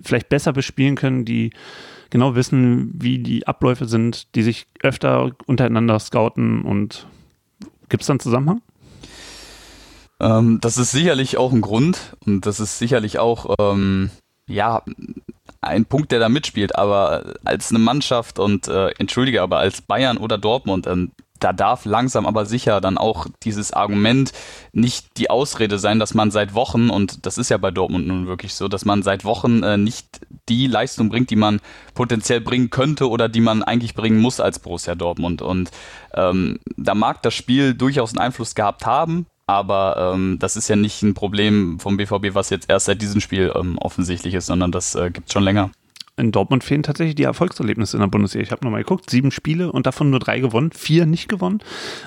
[0.00, 1.50] vielleicht besser bespielen können, die
[2.10, 7.06] genau wissen, wie die Abläufe sind, die sich öfter untereinander scouten und
[7.88, 8.62] gibt es da einen Zusammenhang?
[10.20, 14.10] Ähm, das ist sicherlich auch ein Grund und das ist sicherlich auch, ähm,
[14.48, 14.82] ja,
[15.60, 20.16] ein Punkt, der da mitspielt, aber als eine Mannschaft und äh, entschuldige, aber als Bayern
[20.16, 24.32] oder Dortmund, ähm, da darf langsam aber sicher dann auch dieses Argument
[24.72, 28.26] nicht die Ausrede sein, dass man seit Wochen, und das ist ja bei Dortmund nun
[28.26, 31.60] wirklich so, dass man seit Wochen äh, nicht die Leistung bringt, die man
[31.94, 35.42] potenziell bringen könnte oder die man eigentlich bringen muss als Borussia Dortmund.
[35.42, 35.70] Und
[36.14, 40.76] ähm, da mag das Spiel durchaus einen Einfluss gehabt haben, aber ähm, das ist ja
[40.76, 44.72] nicht ein Problem vom BVB, was jetzt erst seit diesem Spiel ähm, offensichtlich ist, sondern
[44.72, 45.70] das äh, gibt es schon länger
[46.16, 48.42] in Dortmund fehlen tatsächlich die Erfolgserlebnisse in der Bundesliga.
[48.42, 51.60] Ich habe nochmal geguckt, sieben Spiele und davon nur drei gewonnen, vier nicht gewonnen.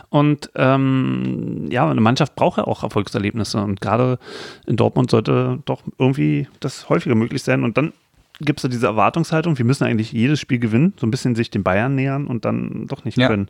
[0.09, 4.17] Und ähm, ja, eine Mannschaft braucht ja auch Erfolgserlebnisse und gerade
[4.65, 7.63] in Dortmund sollte doch irgendwie das häufiger möglich sein.
[7.63, 7.93] Und dann
[8.41, 11.49] gibt es da diese Erwartungshaltung, wir müssen eigentlich jedes Spiel gewinnen, so ein bisschen sich
[11.49, 13.27] den Bayern nähern und dann doch nicht ja.
[13.27, 13.47] können.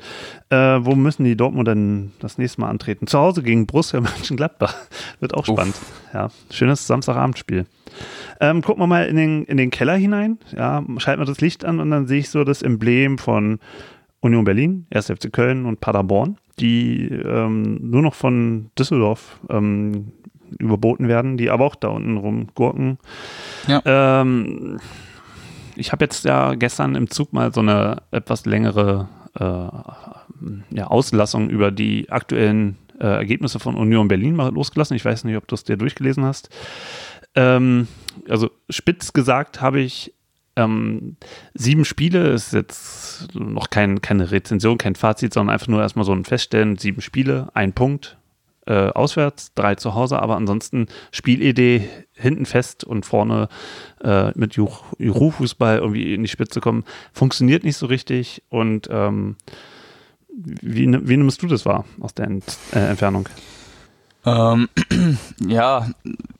[0.49, 3.07] Äh, wo müssen die Dortmund denn das nächste Mal antreten?
[3.07, 4.75] Zu Hause gegen Borussia Mönchengladbach.
[5.19, 5.55] Wird auch Uff.
[5.55, 5.75] spannend.
[6.13, 7.65] Ja, schönes Samstagabendspiel.
[8.39, 10.39] Ähm, gucken wir mal in den, in den Keller hinein.
[10.55, 13.59] Ja, schalten wir das Licht an und dann sehe ich so das Emblem von
[14.21, 15.07] Union Berlin, 1.
[15.07, 20.11] FC Köln und Paderborn, die ähm, nur noch von Düsseldorf ähm,
[20.57, 22.97] überboten werden, die aber auch da unten rumgurken.
[23.67, 23.81] Ja.
[23.85, 24.79] Ähm,
[25.75, 31.49] ich habe jetzt ja gestern im Zug mal so eine etwas längere äh, ja, Auslassung
[31.49, 34.95] über die aktuellen äh, Ergebnisse von Union Berlin mal losgelassen.
[34.95, 36.49] Ich weiß nicht, ob du es dir durchgelesen hast.
[37.35, 37.87] Ähm,
[38.27, 40.13] also spitz gesagt habe ich
[40.55, 41.15] ähm,
[41.53, 46.11] sieben Spiele, ist jetzt noch kein, keine Rezension, kein Fazit, sondern einfach nur erstmal so
[46.11, 48.17] ein Feststellen, sieben Spiele, ein Punkt,
[48.69, 53.49] äh, auswärts, drei zu Hause, aber ansonsten Spielidee hinten fest und vorne
[54.03, 59.35] äh, mit Juhu-Fußball irgendwie in die Spitze kommen, funktioniert nicht so richtig und ähm,
[60.31, 63.27] wie, wie nimmst du das wahr aus der Ent äh, Entfernung?
[64.25, 64.69] Ähm,
[65.47, 65.87] ja,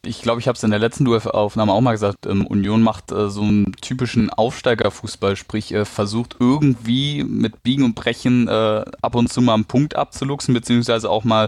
[0.06, 2.26] ich glaube, ich habe es in der letzten Aufnahme auch mal gesagt.
[2.26, 7.96] Ähm, Union macht äh, so einen typischen Aufsteigerfußball, sprich äh, versucht irgendwie mit Biegen und
[7.96, 11.48] Brechen äh, ab und zu mal einen Punkt abzuluxen, beziehungsweise auch mal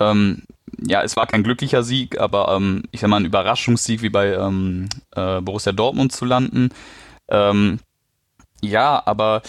[0.00, 0.42] ähm,
[0.80, 4.34] ja, es war kein glücklicher Sieg, aber ähm, ich sag mal, ein Überraschungssieg wie bei
[4.34, 6.70] ähm, äh, Borussia Dortmund zu landen.
[7.28, 7.80] Ähm,
[8.60, 9.42] ja, aber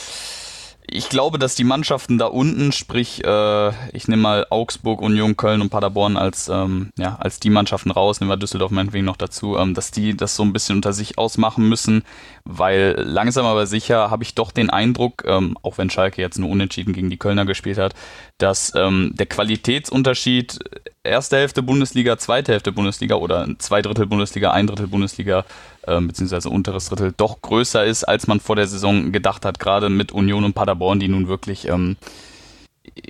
[0.91, 5.62] ich glaube, dass die Mannschaften da unten, sprich, äh, ich nehme mal Augsburg, Union, Köln
[5.62, 9.58] und Paderborn als, ähm, ja, als die Mannschaften raus, nehmen wir Düsseldorf meinetwegen noch dazu,
[9.58, 12.04] ähm, dass die das so ein bisschen unter sich ausmachen müssen,
[12.43, 16.49] weil langsam aber sicher habe ich doch den Eindruck, ähm, auch wenn Schalke jetzt nur
[16.49, 17.93] unentschieden gegen die Kölner gespielt hat,
[18.38, 20.60] dass ähm, der Qualitätsunterschied
[21.04, 25.45] erste Hälfte Bundesliga, zweite Hälfte Bundesliga oder zwei Drittel Bundesliga, ein Drittel Bundesliga
[25.89, 29.89] ähm, beziehungsweise unteres Drittel doch größer ist, als man vor der Saison gedacht hat, gerade
[29.89, 31.97] mit Union und Paderborn, die nun wirklich, ähm,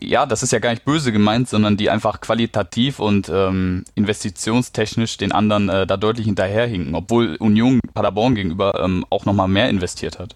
[0.01, 5.17] ja, das ist ja gar nicht böse gemeint, sondern die einfach qualitativ und ähm, investitionstechnisch
[5.17, 10.19] den anderen äh, da deutlich hinterherhinken, obwohl Union Paderborn gegenüber ähm, auch nochmal mehr investiert
[10.19, 10.33] hat.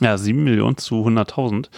[0.00, 1.68] Ja, 7 Millionen zu 100.000.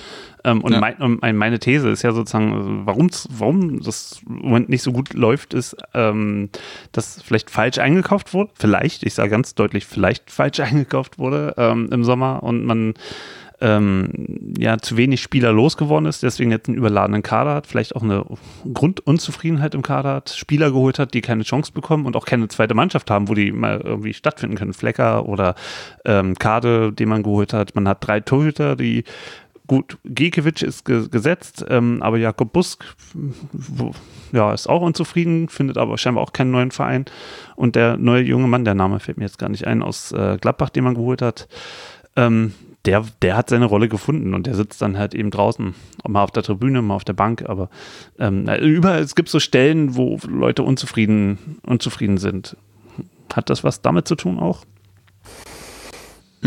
[0.45, 0.81] Ähm, und ja.
[0.81, 5.53] mein, meine These ist ja sozusagen, warum, warum das im Moment nicht so gut läuft,
[5.53, 6.49] ist, ähm,
[6.93, 8.53] dass vielleicht falsch eingekauft wurde.
[8.55, 12.95] Vielleicht, ich sage ganz deutlich, vielleicht falsch eingekauft wurde ähm, im Sommer und man
[13.61, 18.03] ähm, ja zu wenig Spieler losgeworden ist, deswegen jetzt einen überladenen Kader hat, vielleicht auch
[18.03, 18.25] eine
[18.73, 22.75] Grundunzufriedenheit im Kader hat, Spieler geholt hat, die keine Chance bekommen und auch keine zweite
[22.75, 24.75] Mannschaft haben, wo die mal irgendwie stattfinden können.
[24.75, 25.55] Flecker oder
[26.05, 27.75] ähm, Kade, den man geholt hat.
[27.75, 29.05] Man hat drei Torhüter, die
[29.67, 32.85] gut, Giekewitsch ist ge gesetzt, ähm, aber Jakob Busk
[33.53, 33.93] wo,
[34.33, 37.07] ja, ist auch unzufrieden, findet aber scheinbar auch keinen neuen Verein.
[37.57, 40.39] Und der neue junge Mann, der Name fällt mir jetzt gar nicht ein, aus äh,
[40.41, 41.49] Gladbach, den man geholt hat,
[42.17, 42.53] ähm,
[42.87, 45.75] der, der hat seine Rolle gefunden und der sitzt dann halt eben draußen,
[46.07, 47.69] mal auf der Tribüne, mal auf der Bank, aber
[48.19, 52.57] ähm, überall, es gibt so Stellen, wo Leute unzufrieden, unzufrieden sind.
[53.35, 54.65] Hat das was damit zu tun auch?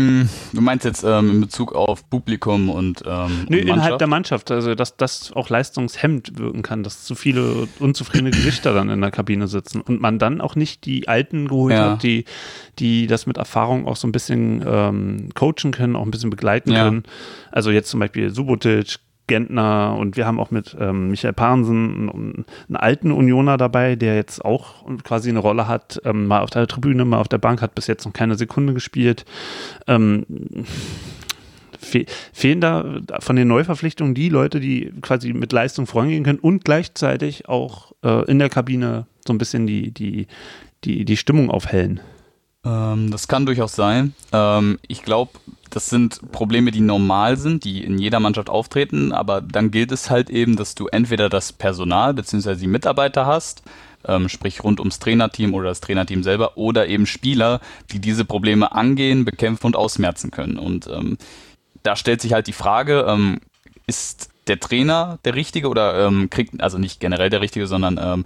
[0.08, 4.06] Hm, du meinst jetzt ähm, in Bezug auf Publikum und ähm, Nö, und innerhalb der
[4.06, 9.00] Mannschaft, also dass das auch leistungshemmend wirken kann, dass zu viele unzufriedene Gesichter dann in
[9.00, 11.92] der Kabine sitzen und man dann auch nicht die Alten geholt ja.
[11.92, 12.24] hat, die,
[12.78, 16.72] die das mit Erfahrung auch so ein bisschen ähm, coachen können, auch ein bisschen begleiten
[16.72, 16.84] ja.
[16.84, 17.04] können.
[17.52, 18.98] Also jetzt zum Beispiel Subotic,
[19.30, 24.16] Gentner und wir haben auch mit ähm, Michael Pahnsen einen, einen, alten Unioner dabei, der
[24.16, 27.62] jetzt auch quasi eine Rolle hat, ähm, mal auf der Tribüne, mal auf der Bank,
[27.62, 29.24] hat bis jetzt noch keine Sekunde gespielt.
[29.86, 30.26] Ähm,
[31.78, 36.64] fe fehlen da von den Neuverpflichtungen die Leute, die quasi mit Leistung vorangehen können und
[36.64, 40.26] gleichzeitig auch äh, in der Kabine so ein bisschen die, die,
[40.82, 42.00] die, die Stimmung aufhellen?
[42.64, 44.14] Ähm, das kann durchaus sein.
[44.32, 45.32] Ähm, ich glaube,
[45.70, 50.10] das sind Probleme, die normal sind, die in jeder Mannschaft auftreten, aber dann gilt es
[50.10, 52.56] halt eben, dass du entweder das Personal bzw.
[52.56, 53.62] die Mitarbeiter hast,
[54.04, 57.60] ähm, sprich rund ums Trainerteam oder das Trainerteam selber, oder eben Spieler,
[57.92, 60.58] die diese Probleme angehen, bekämpfen und ausmerzen können.
[60.58, 61.18] Und ähm,
[61.82, 63.40] da stellt sich halt die Frage, ähm,
[63.86, 68.24] ist der Trainer der Richtige oder ähm, kriegt, also nicht generell der Richtige, sondern ähm,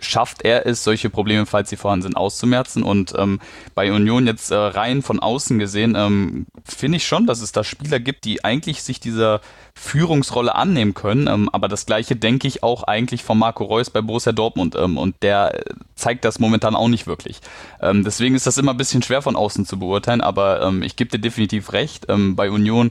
[0.00, 2.82] schafft er es, solche Probleme, falls sie vorhanden sind, auszumerzen.
[2.82, 3.40] Und ähm,
[3.74, 7.64] bei Union jetzt äh, rein von außen gesehen, ähm, finde ich schon, dass es da
[7.64, 9.40] Spieler gibt, die eigentlich sich dieser
[9.74, 11.26] Führungsrolle annehmen können.
[11.26, 14.74] Ähm, aber das gleiche denke ich auch eigentlich von Marco Reus bei Borussia Dortmund.
[14.76, 15.62] Ähm, und der
[15.94, 17.40] zeigt das momentan auch nicht wirklich.
[17.80, 20.20] Ähm, deswegen ist das immer ein bisschen schwer von außen zu beurteilen.
[20.20, 22.06] Aber ähm, ich gebe dir definitiv recht.
[22.08, 22.90] Ähm, bei Union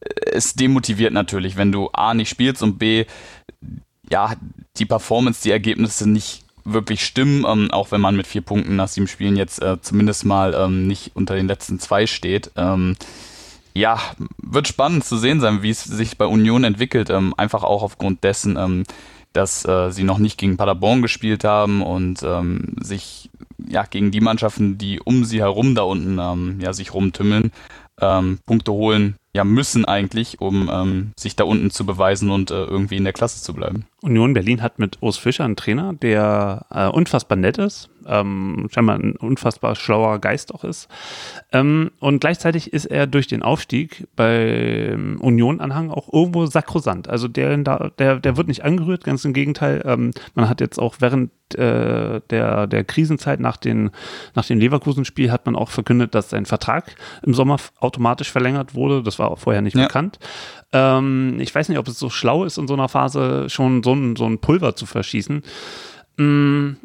[0.00, 3.06] äh, es demotiviert natürlich, wenn du A nicht spielst und B
[4.10, 4.34] ja,
[4.78, 8.88] die Performance, die Ergebnisse nicht wirklich stimmen, ähm, auch wenn man mit vier Punkten nach
[8.88, 12.50] sieben Spielen jetzt äh, zumindest mal ähm, nicht unter den letzten zwei steht.
[12.56, 12.96] Ähm,
[13.72, 14.00] ja,
[14.42, 17.10] wird spannend zu sehen sein, wie es sich bei Union entwickelt.
[17.10, 18.84] Ähm, einfach auch aufgrund dessen, ähm,
[19.32, 23.30] dass äh, sie noch nicht gegen Paderborn gespielt haben und ähm, sich
[23.68, 27.52] ja gegen die Mannschaften, die um sie herum da unten ja sich rumtümmeln,
[27.98, 32.96] Punkte holen ja müssen eigentlich, um ähm, sich da unten zu beweisen und äh, irgendwie
[32.96, 33.84] in der Klasse zu bleiben.
[34.00, 38.98] Union Berlin hat mit Urs Fischer einen Trainer, der äh, unfassbar nett ist, ähm, scheinbar
[38.98, 40.88] ein unfassbar schlauer Geist auch ist.
[41.52, 47.08] Ähm, und gleichzeitig ist er durch den Aufstieg bei Union-Anhang auch irgendwo sakrosant.
[47.08, 49.82] Also der, der, der wird nicht angerührt, ganz im Gegenteil.
[49.84, 53.90] Ähm, man hat jetzt auch während äh, der, der Krisenzeit nach, den,
[54.34, 59.02] nach dem Leverkusen-Spiel hat man auch verkündet, dass sein Vertrag im Sommer automatisch verlängert wurde.
[59.02, 59.86] Das war vorher nicht ja.
[59.86, 60.18] bekannt.
[60.72, 63.94] Ähm, ich weiß nicht, ob es so schlau ist, in so einer Phase schon so
[63.94, 65.42] ein, so ein Pulver zu verschießen.
[66.18, 66.76] Mm,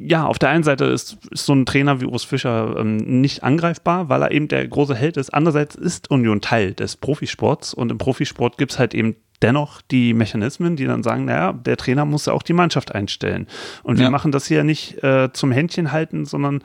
[0.00, 3.42] ja, auf der einen Seite ist, ist, so ein Trainer wie Urs Fischer ähm, nicht
[3.42, 5.34] angreifbar, weil er eben der große Held ist.
[5.34, 10.14] Andererseits ist Union Teil des Profisports und im Profisport gibt es halt eben dennoch die
[10.14, 13.46] Mechanismen, die dann sagen, naja, der Trainer muss ja auch die Mannschaft einstellen.
[13.82, 14.10] Und wir ja.
[14.10, 16.62] machen das hier nicht äh, zum Händchen halten, sondern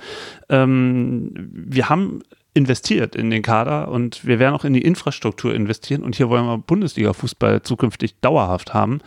[0.49, 2.21] ähm, wir haben
[2.55, 6.45] investiert in den Kader und wir werden auch in die Infrastruktur investieren und hier wollen
[6.45, 9.01] wir Bundesliga-Fußball zukünftig dauerhaft haben.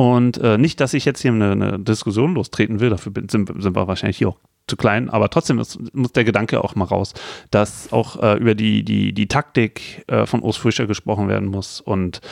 [0.00, 3.76] Und äh, nicht, dass ich jetzt hier eine, eine Diskussion lostreten will, dafür sind, sind,
[3.76, 7.12] wir wahrscheinlich hier auch zu klein, aber trotzdem ist, muss der Gedanke auch mal raus,
[7.50, 11.82] dass auch äh, über die, die, die Taktik äh, von Urs Fischer gesprochen werden muss
[11.82, 12.22] und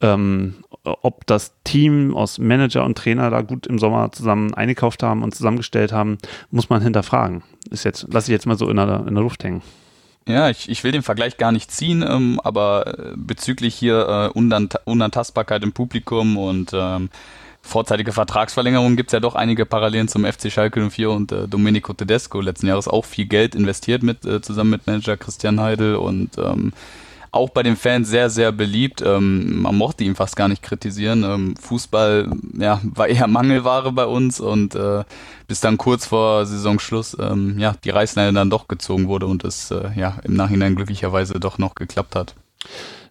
[0.00, 5.22] ähm, ob das Team aus Manager und Trainer da gut im Sommer zusammen eingekauft haben
[5.22, 6.18] und zusammengestellt haben,
[6.50, 7.44] muss man hinterfragen.
[7.70, 9.62] Ist jetzt, lasse ich jetzt mal so in der, in der Luft hängen.
[10.26, 14.38] Ja, ich, ich will den Vergleich gar nicht ziehen, ähm, aber äh, bezüglich hier äh,
[14.38, 17.10] Unant Unantastbarkeit im Publikum und ähm,
[17.60, 21.92] vorzeitige Vertragsverlängerung gibt es ja doch einige Parallelen zum FC Schalke 04 und äh, Domenico
[21.92, 22.40] Tedesco.
[22.40, 26.72] Letzten Jahres auch viel Geld investiert mit äh, zusammen mit Manager Christian Heidel und ähm,
[27.34, 29.02] auch bei den Fans sehr, sehr beliebt.
[29.02, 31.24] Ähm, man mochte ihn fast gar nicht kritisieren.
[31.24, 35.04] Ähm, Fußball ja, war eher Mangelware bei uns und äh,
[35.46, 39.70] bis dann kurz vor Saisonschluss ähm, ja, die Reißleine dann doch gezogen wurde und es
[39.70, 42.34] äh, ja, im Nachhinein glücklicherweise doch noch geklappt hat.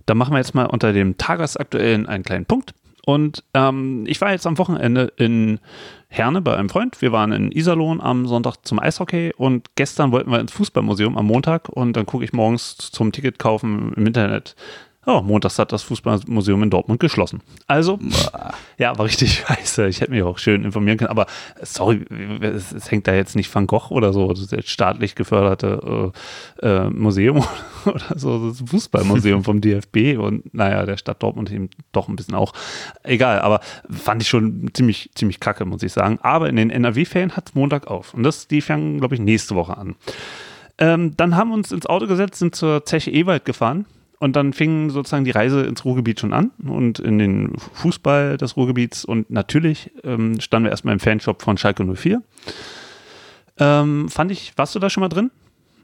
[0.05, 2.73] Da machen wir jetzt mal unter dem Tagesaktuellen einen kleinen Punkt.
[3.05, 5.59] Und ähm, ich war jetzt am Wochenende in
[6.07, 7.01] Herne bei einem Freund.
[7.01, 11.25] Wir waren in Iserlohn am Sonntag zum Eishockey und gestern wollten wir ins Fußballmuseum am
[11.25, 14.55] Montag und dann gucke ich morgens zum Ticket kaufen im Internet
[15.05, 17.41] Oh, montags hat das Fußballmuseum in Dortmund geschlossen.
[17.67, 17.99] Also,
[18.77, 19.87] ja, war richtig scheiße.
[19.87, 21.09] Ich hätte mich auch schön informieren können.
[21.09, 21.25] Aber
[21.61, 22.05] sorry,
[22.41, 26.13] es, es hängt da jetzt nicht Van Gogh oder so, das staatlich geförderte
[26.61, 27.43] äh, äh, Museum
[27.85, 32.35] oder so, das Fußballmuseum vom DFB und naja, der Stadt Dortmund eben doch ein bisschen
[32.35, 32.53] auch.
[33.03, 36.19] Egal, aber fand ich schon ziemlich, ziemlich kacke, muss ich sagen.
[36.21, 38.13] Aber in den NRW-Ferien hat es Montag auf.
[38.13, 39.95] Und das, die fangen, glaube ich, nächste Woche an.
[40.77, 43.85] Ähm, dann haben wir uns ins Auto gesetzt, sind zur Zeche Ewald gefahren
[44.23, 48.55] und dann fing sozusagen die Reise ins Ruhrgebiet schon an und in den Fußball des
[48.55, 49.03] Ruhrgebiets.
[49.03, 52.23] Und natürlich ähm, standen wir erstmal im Fanshop von Schalke 04.
[53.59, 55.29] Ähm, fand ich, warst du da schon mal drin?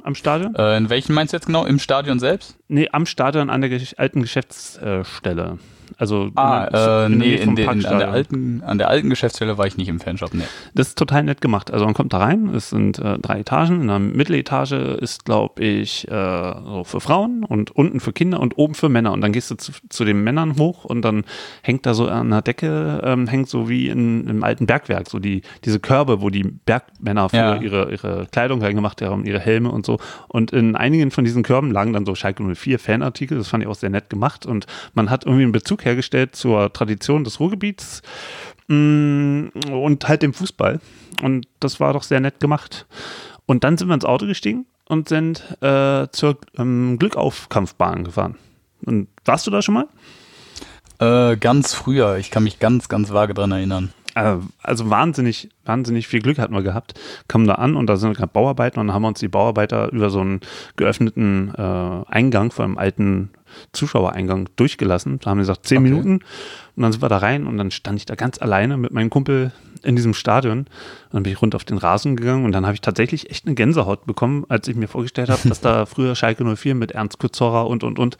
[0.03, 0.55] Am Stadion?
[0.55, 1.65] Äh, in welchem meinst du jetzt genau?
[1.65, 2.57] Im Stadion selbst?
[2.69, 5.59] Nee, am Stadion an der alten Geschäftsstelle.
[5.97, 9.67] Also ah, in, äh, nee, in den, an, der alten, an der alten Geschäftsstelle war
[9.67, 10.33] ich nicht im Fanshop.
[10.33, 10.43] Nee.
[10.75, 11.71] Das ist total nett gemacht.
[11.71, 13.81] Also man kommt da rein, es sind äh, drei Etagen.
[13.81, 18.57] In der Mitteletage ist, glaube ich, äh, so für Frauen und unten für Kinder und
[18.57, 19.11] oben für Männer.
[19.13, 21.23] Und dann gehst du zu, zu den Männern hoch und dann
[21.61, 25.19] hängt da so an der Decke, ähm, hängt so wie in, im alten Bergwerk, so
[25.19, 27.55] die, diese Körbe, wo die Bergmänner für ja.
[27.55, 29.99] ihre, ihre Kleidung reingemacht haben, ihre Helme und so.
[30.27, 33.37] Und in einigen von diesen Körben lagen dann so Schalke 04 Fanartikel.
[33.37, 34.45] Das fand ich auch sehr nett gemacht.
[34.45, 38.01] Und man hat irgendwie einen Bezug hergestellt zur Tradition des Ruhrgebiets
[38.67, 40.79] mm, und halt dem Fußball.
[41.21, 42.85] Und das war doch sehr nett gemacht.
[43.45, 48.35] Und dann sind wir ins Auto gestiegen und sind äh, zur ähm, Glückaufkampfbahn gefahren.
[48.85, 49.87] Und warst du da schon mal?
[50.99, 52.17] Äh, ganz früher.
[52.17, 53.93] Ich kann mich ganz, ganz vage dran erinnern.
[54.15, 56.99] Äh, also wahnsinnig, wahnsinnig viel Glück hatten wir gehabt.
[57.27, 59.91] Kamen da an und da sind gerade Bauarbeiter und dann haben wir uns die Bauarbeiter
[59.91, 60.41] über so einen
[60.75, 61.61] geöffneten äh,
[62.07, 63.29] Eingang von einem alten
[63.73, 65.19] Zuschauereingang durchgelassen.
[65.19, 65.89] Da haben wir gesagt, zehn okay.
[65.89, 66.19] Minuten
[66.75, 69.09] und dann sind wir da rein und dann stand ich da ganz alleine mit meinem
[69.09, 69.51] Kumpel
[69.83, 70.59] in diesem Stadion.
[70.59, 70.67] Und
[71.11, 73.55] dann bin ich runter auf den Rasen gegangen und dann habe ich tatsächlich echt eine
[73.55, 77.63] Gänsehaut bekommen, als ich mir vorgestellt habe, dass da früher Schalke 04 mit Ernst Kutzorra
[77.63, 78.17] und, und, und,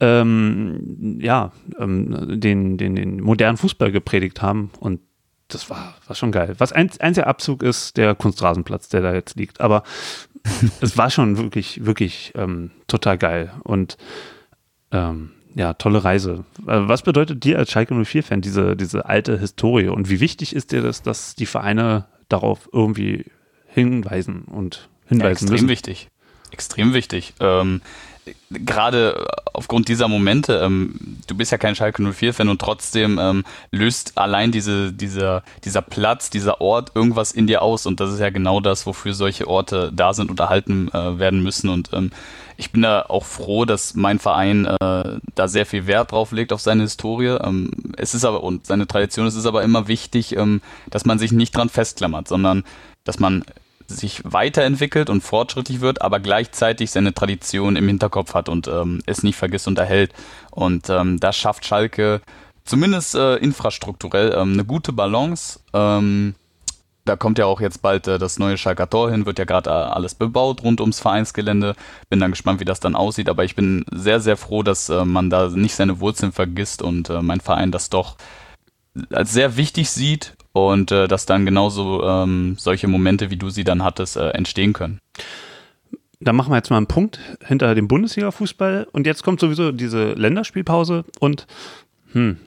[0.00, 5.00] ähm, ja, ähm, den, den, den modernen Fußball gepredigt haben und
[5.48, 6.54] das war, war schon geil.
[6.58, 9.60] Was ein, einziger Abzug ist der Kunstrasenplatz, der da jetzt liegt.
[9.60, 9.82] Aber
[10.80, 13.52] es war schon wirklich, wirklich ähm, total geil.
[13.62, 13.96] Und
[14.92, 16.44] ähm, ja, tolle Reise.
[16.66, 20.72] Äh, was bedeutet dir als Schalke 04-Fan diese, diese alte Historie und wie wichtig ist
[20.72, 23.26] dir das, dass die Vereine darauf irgendwie
[23.66, 25.68] hinweisen und hinweisen ja, extrem müssen?
[25.68, 26.08] wichtig.
[26.50, 27.32] Extrem wichtig.
[27.40, 27.80] Ähm,
[28.50, 34.16] gerade aufgrund dieser Momente, ähm, du bist ja kein Schalke 04-Fan und trotzdem ähm, löst
[34.16, 38.30] allein diese, dieser, dieser Platz, dieser Ort irgendwas in dir aus und das ist ja
[38.30, 42.10] genau das, wofür solche Orte da sind und erhalten äh, werden müssen und ähm,
[42.56, 46.52] ich bin da auch froh, dass mein Verein äh, da sehr viel Wert drauf legt
[46.52, 47.36] auf seine Historie.
[47.42, 50.60] Ähm, es ist aber und seine Tradition, es ist aber immer wichtig, ähm,
[50.90, 52.64] dass man sich nicht dran festklammert, sondern
[53.04, 53.44] dass man
[53.86, 59.22] sich weiterentwickelt und fortschrittlich wird, aber gleichzeitig seine Tradition im Hinterkopf hat und ähm, es
[59.22, 60.12] nicht vergisst und erhält.
[60.50, 62.20] Und ähm, das schafft Schalke
[62.64, 65.60] zumindest äh, infrastrukturell ähm, eine gute Balance.
[65.72, 66.34] Ähm,
[67.04, 69.70] da kommt ja auch jetzt bald äh, das neue Schalker Tor hin, wird ja gerade
[69.70, 71.74] äh, alles bebaut rund ums Vereinsgelände.
[72.08, 75.04] Bin dann gespannt, wie das dann aussieht, aber ich bin sehr, sehr froh, dass äh,
[75.04, 78.16] man da nicht seine Wurzeln vergisst und äh, mein Verein das doch
[79.10, 83.64] als sehr wichtig sieht und äh, dass dann genauso ähm, solche Momente, wie du sie
[83.64, 85.00] dann hattest, äh, entstehen können.
[86.20, 90.12] Da machen wir jetzt mal einen Punkt hinter dem Bundesliga-Fußball und jetzt kommt sowieso diese
[90.12, 91.46] Länderspielpause und
[92.12, 92.38] hm.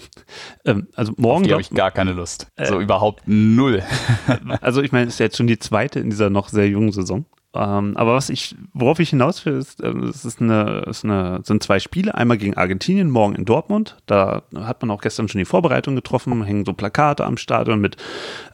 [0.64, 1.50] ähm, also morgen.
[1.50, 2.48] Habe ich gar keine Lust.
[2.56, 3.82] Äh, so überhaupt null.
[4.60, 7.24] also ich meine, es ist jetzt schon die zweite in dieser noch sehr jungen Saison.
[7.52, 11.40] Ähm, aber was ich, worauf ich hinaus will, ist, äh, es ist eine, ist eine,
[11.42, 13.96] sind zwei Spiele, einmal gegen Argentinien, morgen in Dortmund.
[14.06, 17.96] Da hat man auch gestern schon die Vorbereitung getroffen, hängen so Plakate am Stadion mit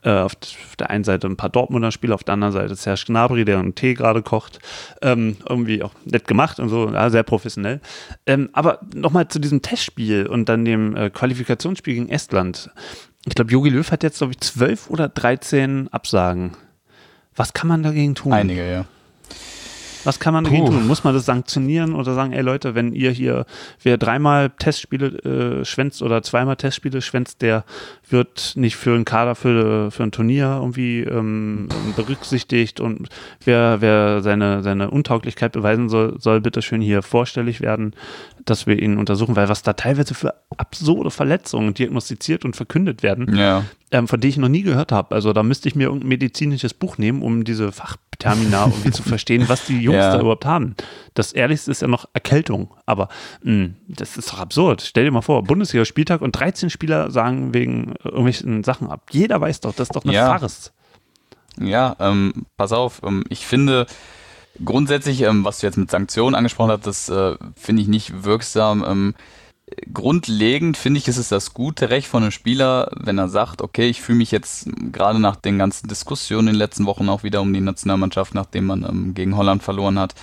[0.03, 0.33] äh, auf,
[0.79, 3.75] der einen Seite ein paar Dortmunder Spiele, auf der anderen Seite Serge Gnabry, der einen
[3.75, 4.61] Tee gerade kocht.
[5.03, 7.83] Ähm, irgendwie auch nett gemacht und so, ja, sehr professionell.
[8.25, 12.71] Ähm, aber nochmal zu diesem Testspiel und dann dem äh, Qualifikationsspiel gegen Estland.
[13.27, 16.53] Ich glaube, Jogi Löw hat jetzt, glaube ich, zwölf oder dreizehn Absagen
[17.37, 18.33] was kann man dagegen tun?
[18.33, 18.85] Einige, ja.
[20.07, 20.87] Was kann man dagegen tun?
[20.87, 23.45] Muss man das sanktionieren oder sagen, ey Leute, wenn ihr hier,
[23.83, 27.65] wer dreimal Testspiele äh, schwänzt oder zweimal Testspiele schwänzt, der
[28.09, 33.09] wird nicht für einen Kader, für, für ein Turnier irgendwie ähm, berücksichtigt und
[33.45, 37.93] wer, wer seine, seine Untauglichkeit beweisen soll, soll bitte schön hier vorstellig werden,
[38.45, 43.37] dass wir ihn untersuchen, weil was da teilweise für absurde Verletzungen diagnostiziert und verkündet werden,
[43.37, 43.65] ja.
[43.91, 45.15] ähm, von denen ich noch nie gehört habe.
[45.15, 47.73] Also da müsste ich mir irgendein medizinisches Buch nehmen, um diese
[48.17, 50.15] Fachtermina irgendwie zu verstehen, was die Jungs ja.
[50.15, 50.75] da überhaupt haben.
[51.15, 53.09] Das Ehrlichste ist ja noch Erkältung, aber
[53.43, 54.83] mh, hm, das ist doch absurd.
[54.83, 59.09] Stell dir mal vor, Bundesliga-Spieltag und 13 Spieler sagen wegen irgendwelchen Sachen ab.
[59.11, 60.39] Jeder weiß doch, das ist doch eine ja.
[60.39, 60.73] Farce.
[61.59, 63.87] Ja, ähm, pass auf, ähm, ich finde
[64.65, 68.85] grundsätzlich, ähm, was du jetzt mit Sanktionen angesprochen hast, das äh, finde ich nicht wirksam.
[68.87, 69.15] Ähm,
[69.93, 73.89] grundlegend finde ich, ist es das gute Recht von einem Spieler, wenn er sagt, okay,
[73.89, 77.41] ich fühle mich jetzt gerade nach den ganzen Diskussionen in den letzten Wochen auch wieder
[77.41, 80.15] um die Nationalmannschaft, nachdem man ähm, gegen Holland verloren hat,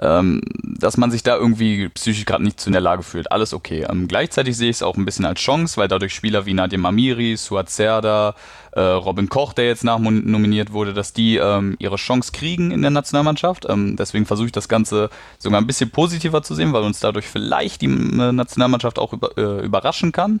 [0.00, 3.30] ähm, dass man sich da irgendwie psychisch gerade nicht zu in der Lage fühlt.
[3.30, 3.86] Alles okay.
[3.88, 6.86] Ähm, gleichzeitig sehe ich es auch ein bisschen als Chance, weil dadurch Spieler wie Nadim
[6.86, 8.34] Amiri, Suat Serda,
[8.72, 12.90] äh, Robin Koch, der jetzt nachnominiert wurde, dass die ähm, ihre Chance kriegen in der
[12.90, 13.66] Nationalmannschaft.
[13.68, 17.26] Ähm, deswegen versuche ich das Ganze sogar ein bisschen positiver zu sehen, weil uns dadurch
[17.26, 20.40] vielleicht die äh, Nationalmannschaft auch über, äh, überraschen kann.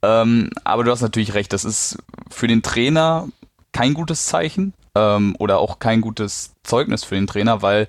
[0.00, 1.98] Ähm, aber du hast natürlich recht, das ist
[2.30, 3.28] für den Trainer
[3.72, 7.86] kein gutes Zeichen ähm, oder auch kein gutes Zeugnis für den Trainer, weil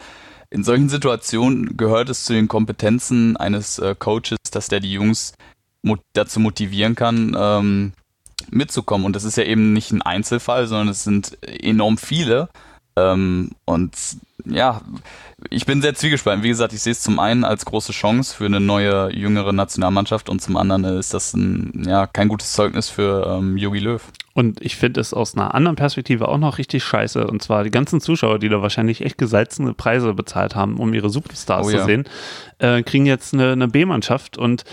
[0.51, 5.33] in solchen Situationen gehört es zu den Kompetenzen eines äh, Coaches, dass der die Jungs
[5.81, 7.93] mot dazu motivieren kann, ähm,
[8.49, 9.05] mitzukommen.
[9.05, 12.49] Und das ist ja eben nicht ein Einzelfall, sondern es sind enorm viele.
[12.95, 13.95] Ähm, und
[14.45, 14.81] ja,
[15.49, 16.43] ich bin sehr zwiegespalten.
[16.43, 20.29] Wie gesagt, ich sehe es zum einen als große Chance für eine neue, jüngere Nationalmannschaft
[20.29, 24.01] und zum anderen ist das ein, ja, kein gutes Zeugnis für ähm, Jogi Löw.
[24.33, 27.27] Und ich finde es aus einer anderen Perspektive auch noch richtig scheiße.
[27.27, 31.09] Und zwar die ganzen Zuschauer, die da wahrscheinlich echt gesalzene Preise bezahlt haben, um ihre
[31.09, 31.85] Superstars oh, zu ja.
[31.85, 32.05] sehen,
[32.59, 34.63] äh, kriegen jetzt eine, eine B-Mannschaft und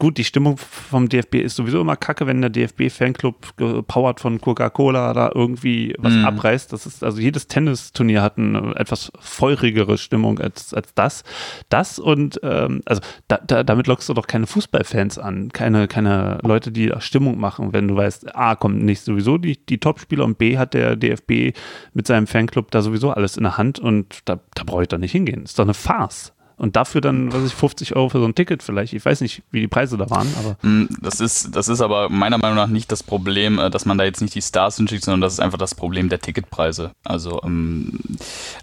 [0.00, 5.12] gut, die Stimmung vom DFB ist sowieso immer kacke, wenn der DFB-Fanclub gepowert von Coca-Cola
[5.12, 6.24] da irgendwie was mm.
[6.24, 6.72] abreißt.
[6.72, 11.22] Das ist, also jedes Tennisturnier hat eine etwas feurigere Stimmung als, als das.
[11.68, 16.38] Das und, ähm, also da, da, damit lockst du doch keine Fußballfans an, keine, keine
[16.42, 20.38] Leute, die Stimmung machen, wenn du weißt, A, kommt nicht sowieso die, die Topspieler und
[20.38, 21.54] B, hat der DFB
[21.92, 24.98] mit seinem Fanclub da sowieso alles in der Hand und da, da brauche ich doch
[24.98, 25.42] nicht hingehen.
[25.42, 28.34] Das ist doch eine Farce und dafür dann, was ich, 50 Euro für so ein
[28.34, 28.92] Ticket vielleicht.
[28.92, 30.56] Ich weiß nicht, wie die Preise da waren, aber.
[30.60, 33.96] Mm, das ist, das ist aber meiner Meinung nach nicht das Problem, äh, dass man
[33.96, 36.90] da jetzt nicht die Stars hinschickt, sondern das ist einfach das Problem der Ticketpreise.
[37.02, 37.98] Also ähm,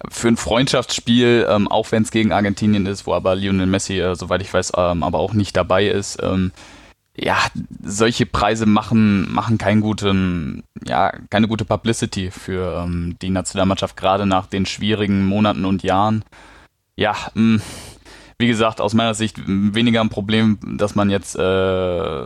[0.10, 4.14] für ein Freundschaftsspiel, ähm, auch wenn es gegen Argentinien ist, wo aber Lionel Messi, äh,
[4.14, 6.52] soweit ich weiß, ähm, aber auch nicht dabei ist, ähm,
[7.20, 7.38] ja,
[7.84, 14.28] solche Preise machen, machen keinen guten, ja, keine gute Publicity für ähm, die Nationalmannschaft, gerade
[14.28, 16.24] nach den schwierigen Monaten und Jahren
[16.98, 17.62] ja, mh, mm,
[18.40, 22.24] wie gesagt, aus meiner Sicht weniger ein Problem, dass man jetzt äh,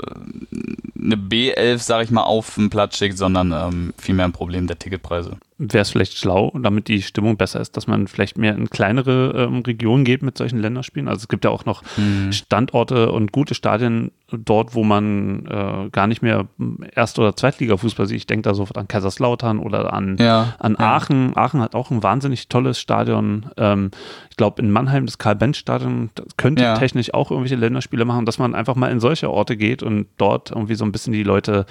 [1.02, 4.80] eine B11, sag ich mal, auf den Platz schickt, sondern ähm, vielmehr ein Problem der
[4.80, 8.70] Ticketpreise wäre es vielleicht schlau, damit die Stimmung besser ist, dass man vielleicht mehr in
[8.70, 11.08] kleinere ähm, Regionen geht mit solchen Länderspielen.
[11.08, 12.32] Also es gibt ja auch noch mhm.
[12.32, 16.48] Standorte und gute Stadien dort, wo man äh, gar nicht mehr
[16.96, 18.18] Erst- oder Zweitliga-Fußball sieht.
[18.18, 20.96] Ich denke da sofort an Kaiserslautern oder an, ja, an ja.
[20.96, 21.38] Aachen.
[21.38, 23.48] Aachen hat auch ein wahnsinnig tolles Stadion.
[23.58, 23.92] Ähm,
[24.32, 26.76] ich glaube, in Mannheim das Karl-Benz-Stadion könnte ja.
[26.76, 30.50] technisch auch irgendwelche Länderspiele machen, dass man einfach mal in solche Orte geht und dort
[30.50, 31.66] irgendwie so ein bisschen die Leute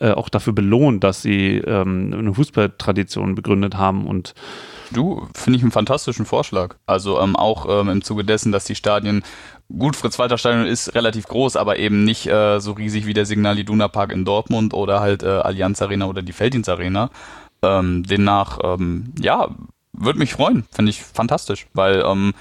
[0.00, 4.34] äh, auch dafür belohnt, dass sie ähm, eine Fußballtradition begründet haben und
[4.92, 6.76] Du, finde ich einen fantastischen Vorschlag.
[6.86, 9.22] Also ähm, auch ähm, im Zuge dessen, dass die Stadien,
[9.76, 13.88] gut, Fritz-Walter-Stadion ist relativ groß, aber eben nicht äh, so riesig wie der Signal Iduna
[13.88, 17.10] Park in Dortmund oder halt äh, Allianz Arena oder die Felddienst Arena.
[17.62, 19.48] Ähm, demnach, ähm, ja,
[19.92, 20.64] würde mich freuen.
[20.70, 22.32] Finde ich fantastisch, weil ähm,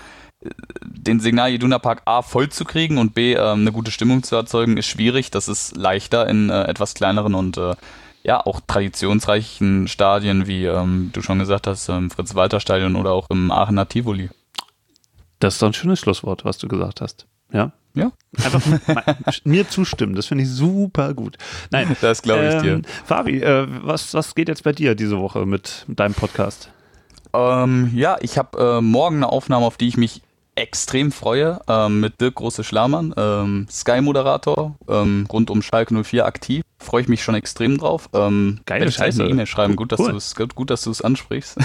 [0.83, 4.35] den Signal Iduna Park A voll zu kriegen und B ähm, eine gute Stimmung zu
[4.35, 5.31] erzeugen, ist schwierig.
[5.31, 7.75] Das ist leichter in äh, etwas kleineren und äh,
[8.23, 13.51] ja auch traditionsreichen Stadien, wie ähm, du schon gesagt hast, im Fritz-Walter-Stadion oder auch im
[13.51, 14.29] Aachener Tivoli.
[15.39, 17.27] Das ist doch ein schönes Schlusswort, was du gesagt hast.
[17.51, 17.73] Ja.
[17.95, 18.11] Ja.
[18.43, 18.61] Einfach
[19.43, 21.37] mir zustimmen, das finde ich super gut.
[21.69, 22.81] Nein, das glaube ich ähm, dir.
[23.05, 26.69] Fabi, äh, was, was geht jetzt bei dir diese Woche mit, mit deinem Podcast?
[27.33, 30.21] Ähm, ja, ich habe äh, morgen eine Aufnahme, auf die ich mich
[30.55, 36.63] extrem freue, ähm, mit Dirk Große-Schlamann, ähm, Sky-Moderator, ähm, rund um Schalke 04 aktiv.
[36.77, 38.09] Freue ich mich schon extrem drauf.
[38.13, 39.23] Ähm, Geile Scheiße.
[39.23, 39.75] eine E-Mail schreiben.
[39.75, 40.11] Gut, dass cool.
[40.11, 41.57] du es gut, dass du es ansprichst.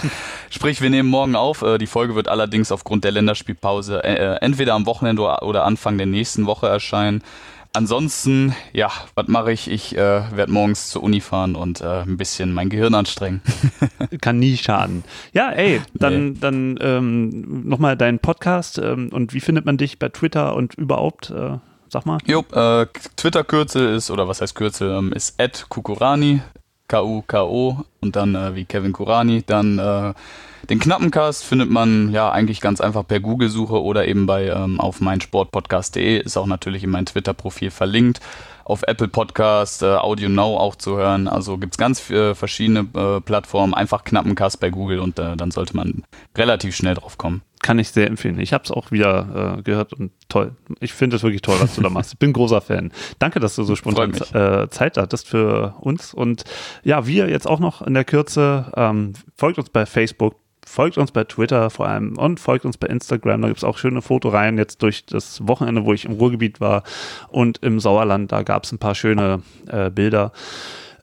[0.50, 1.62] Sprich, wir nehmen morgen auf.
[1.62, 5.98] Äh, die Folge wird allerdings aufgrund der Länderspielpause äh, äh entweder am Wochenende oder Anfang
[5.98, 7.22] der nächsten Woche erscheinen.
[7.72, 9.70] Ansonsten, ja, was mache ich?
[9.70, 13.42] Ich äh, werde morgens zur Uni fahren und äh, ein bisschen mein Gehirn anstrengen.
[14.20, 15.04] Kann nie schaden.
[15.32, 16.38] Ja, ey, dann, nee.
[16.40, 21.30] dann ähm, nochmal deinen Podcast ähm, und wie findet man dich bei Twitter und überhaupt?
[21.30, 21.58] Äh,
[21.88, 22.18] sag mal.
[22.26, 26.42] Jo, äh, Twitter-Kürzel ist, oder was heißt Kürzel, ähm, ist Kukurani,
[26.88, 30.14] K-U-K-O und dann äh, wie Kevin Kurani, dann
[30.68, 35.00] den Knappencast findet man ja eigentlich ganz einfach per Google-Suche oder eben bei ähm, auf
[35.00, 38.20] meinsportpodcast.de, ist auch natürlich in meinem Twitter-Profil verlinkt.
[38.64, 41.26] Auf Apple Podcast, äh, Audio Now auch zu hören.
[41.26, 43.74] Also gibt es ganz äh, verschiedene äh, Plattformen.
[43.74, 46.04] Einfach Knappencast bei Google und äh, dann sollte man
[46.36, 47.42] relativ schnell drauf kommen.
[47.62, 48.38] Kann ich sehr empfehlen.
[48.38, 50.54] Ich habe es auch wieder äh, gehört und toll.
[50.78, 52.12] Ich finde es wirklich toll, was du da machst.
[52.12, 52.92] Ich bin großer Fan.
[53.18, 56.14] Danke, dass du so spontan äh, Zeit hattest für uns.
[56.14, 56.44] Und
[56.84, 58.70] ja, wir jetzt auch noch in der Kürze.
[58.76, 60.36] Ähm, folgt uns bei Facebook,
[60.70, 63.42] folgt uns bei Twitter vor allem und folgt uns bei Instagram.
[63.42, 66.84] Da gibt es auch schöne Fotoreihen jetzt durch das Wochenende, wo ich im Ruhrgebiet war
[67.28, 68.30] und im Sauerland.
[68.30, 70.32] Da gab es ein paar schöne äh, Bilder.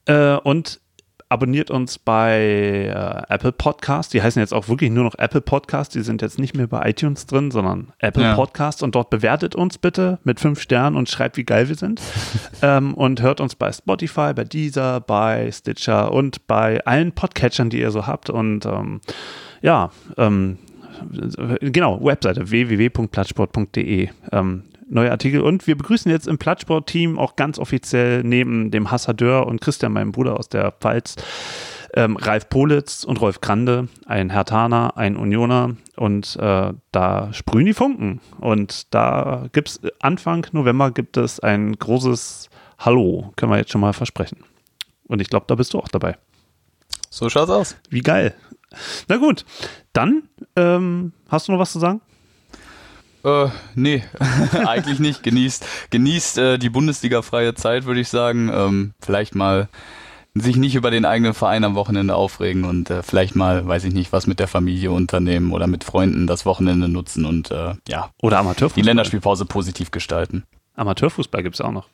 [0.06, 0.80] Äh, und
[1.30, 4.14] abonniert uns bei äh, Apple Podcast.
[4.14, 5.96] Die heißen jetzt auch wirklich nur noch Apple Podcast.
[5.96, 8.36] Die sind jetzt nicht mehr bei iTunes drin, sondern Apple Ja.
[8.36, 8.82] Podcast.
[8.84, 12.02] Und dort bewertet uns bitte mit fünf Sternen und schreibt, wie geil wir sind.
[12.62, 17.82] ähm, und hört uns bei Spotify, bei Deezer, bei Stitcher und bei allen Podcatchern, die
[17.82, 18.30] ihr so habt.
[18.30, 19.02] Und ähm,
[19.62, 20.58] ja, ähm,
[21.60, 24.10] genau, Webseite www.plattsport.de.
[24.32, 25.42] Ähm, neue Artikel.
[25.42, 30.12] Und wir begrüßen jetzt im Plattsport-Team auch ganz offiziell neben dem Hassadeur und Christian, meinem
[30.12, 31.16] Bruder aus der Pfalz,
[31.94, 35.76] ähm, Ralf Politz und Rolf Grande, ein Hertaner, ein Unioner.
[35.96, 38.22] Und äh, da sprühen die Funken.
[38.40, 42.50] Und da gibt es Anfang November gibt es ein großes
[42.80, 44.38] Hallo, können wir jetzt schon mal versprechen.
[45.08, 46.18] Und ich glaube, da bist du auch dabei.
[47.10, 47.76] So schaut's aus.
[47.90, 48.36] Wie geil.
[49.08, 49.46] Na gut,
[49.94, 50.24] dann
[50.56, 52.02] ähm, hast du noch was zu sagen?
[53.24, 54.04] Äh, nee,
[54.66, 55.24] eigentlich nicht.
[55.24, 58.50] Genießt, genießt äh, die Bundesliga-freie Zeit, würde ich sagen.
[58.54, 59.70] Ähm, vielleicht mal
[60.42, 63.94] sich nicht über den eigenen Verein am Wochenende aufregen und äh, vielleicht mal, weiß ich
[63.94, 68.12] nicht, was mit der Familie unternehmen oder mit Freunden das Wochenende nutzen und äh, ja,
[68.22, 68.86] Oder die Amateurfußball?
[68.86, 70.44] Länderspielpause positiv gestalten.
[70.76, 71.88] Amateurfußball gibt es auch noch.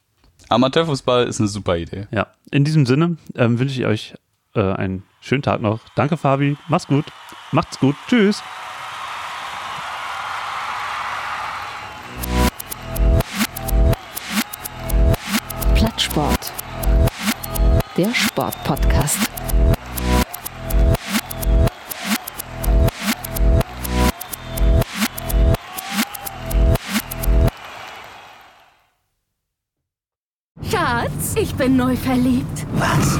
[0.50, 2.08] Amateurfußball ist eine super Idee.
[2.12, 4.16] Ja, in diesem Sinne ähm, wünsche ich euch
[4.56, 5.80] äh, einen schönen Tag noch.
[5.96, 6.58] Danke, Fabi.
[6.68, 7.06] Mach's gut.
[7.52, 7.96] Macht's gut.
[8.08, 8.44] Tschüss.
[15.76, 16.52] Plattsport.
[17.98, 19.20] Der Sportpodcast.
[30.70, 32.66] Schatz, ich bin neu verliebt.
[32.74, 33.20] Was?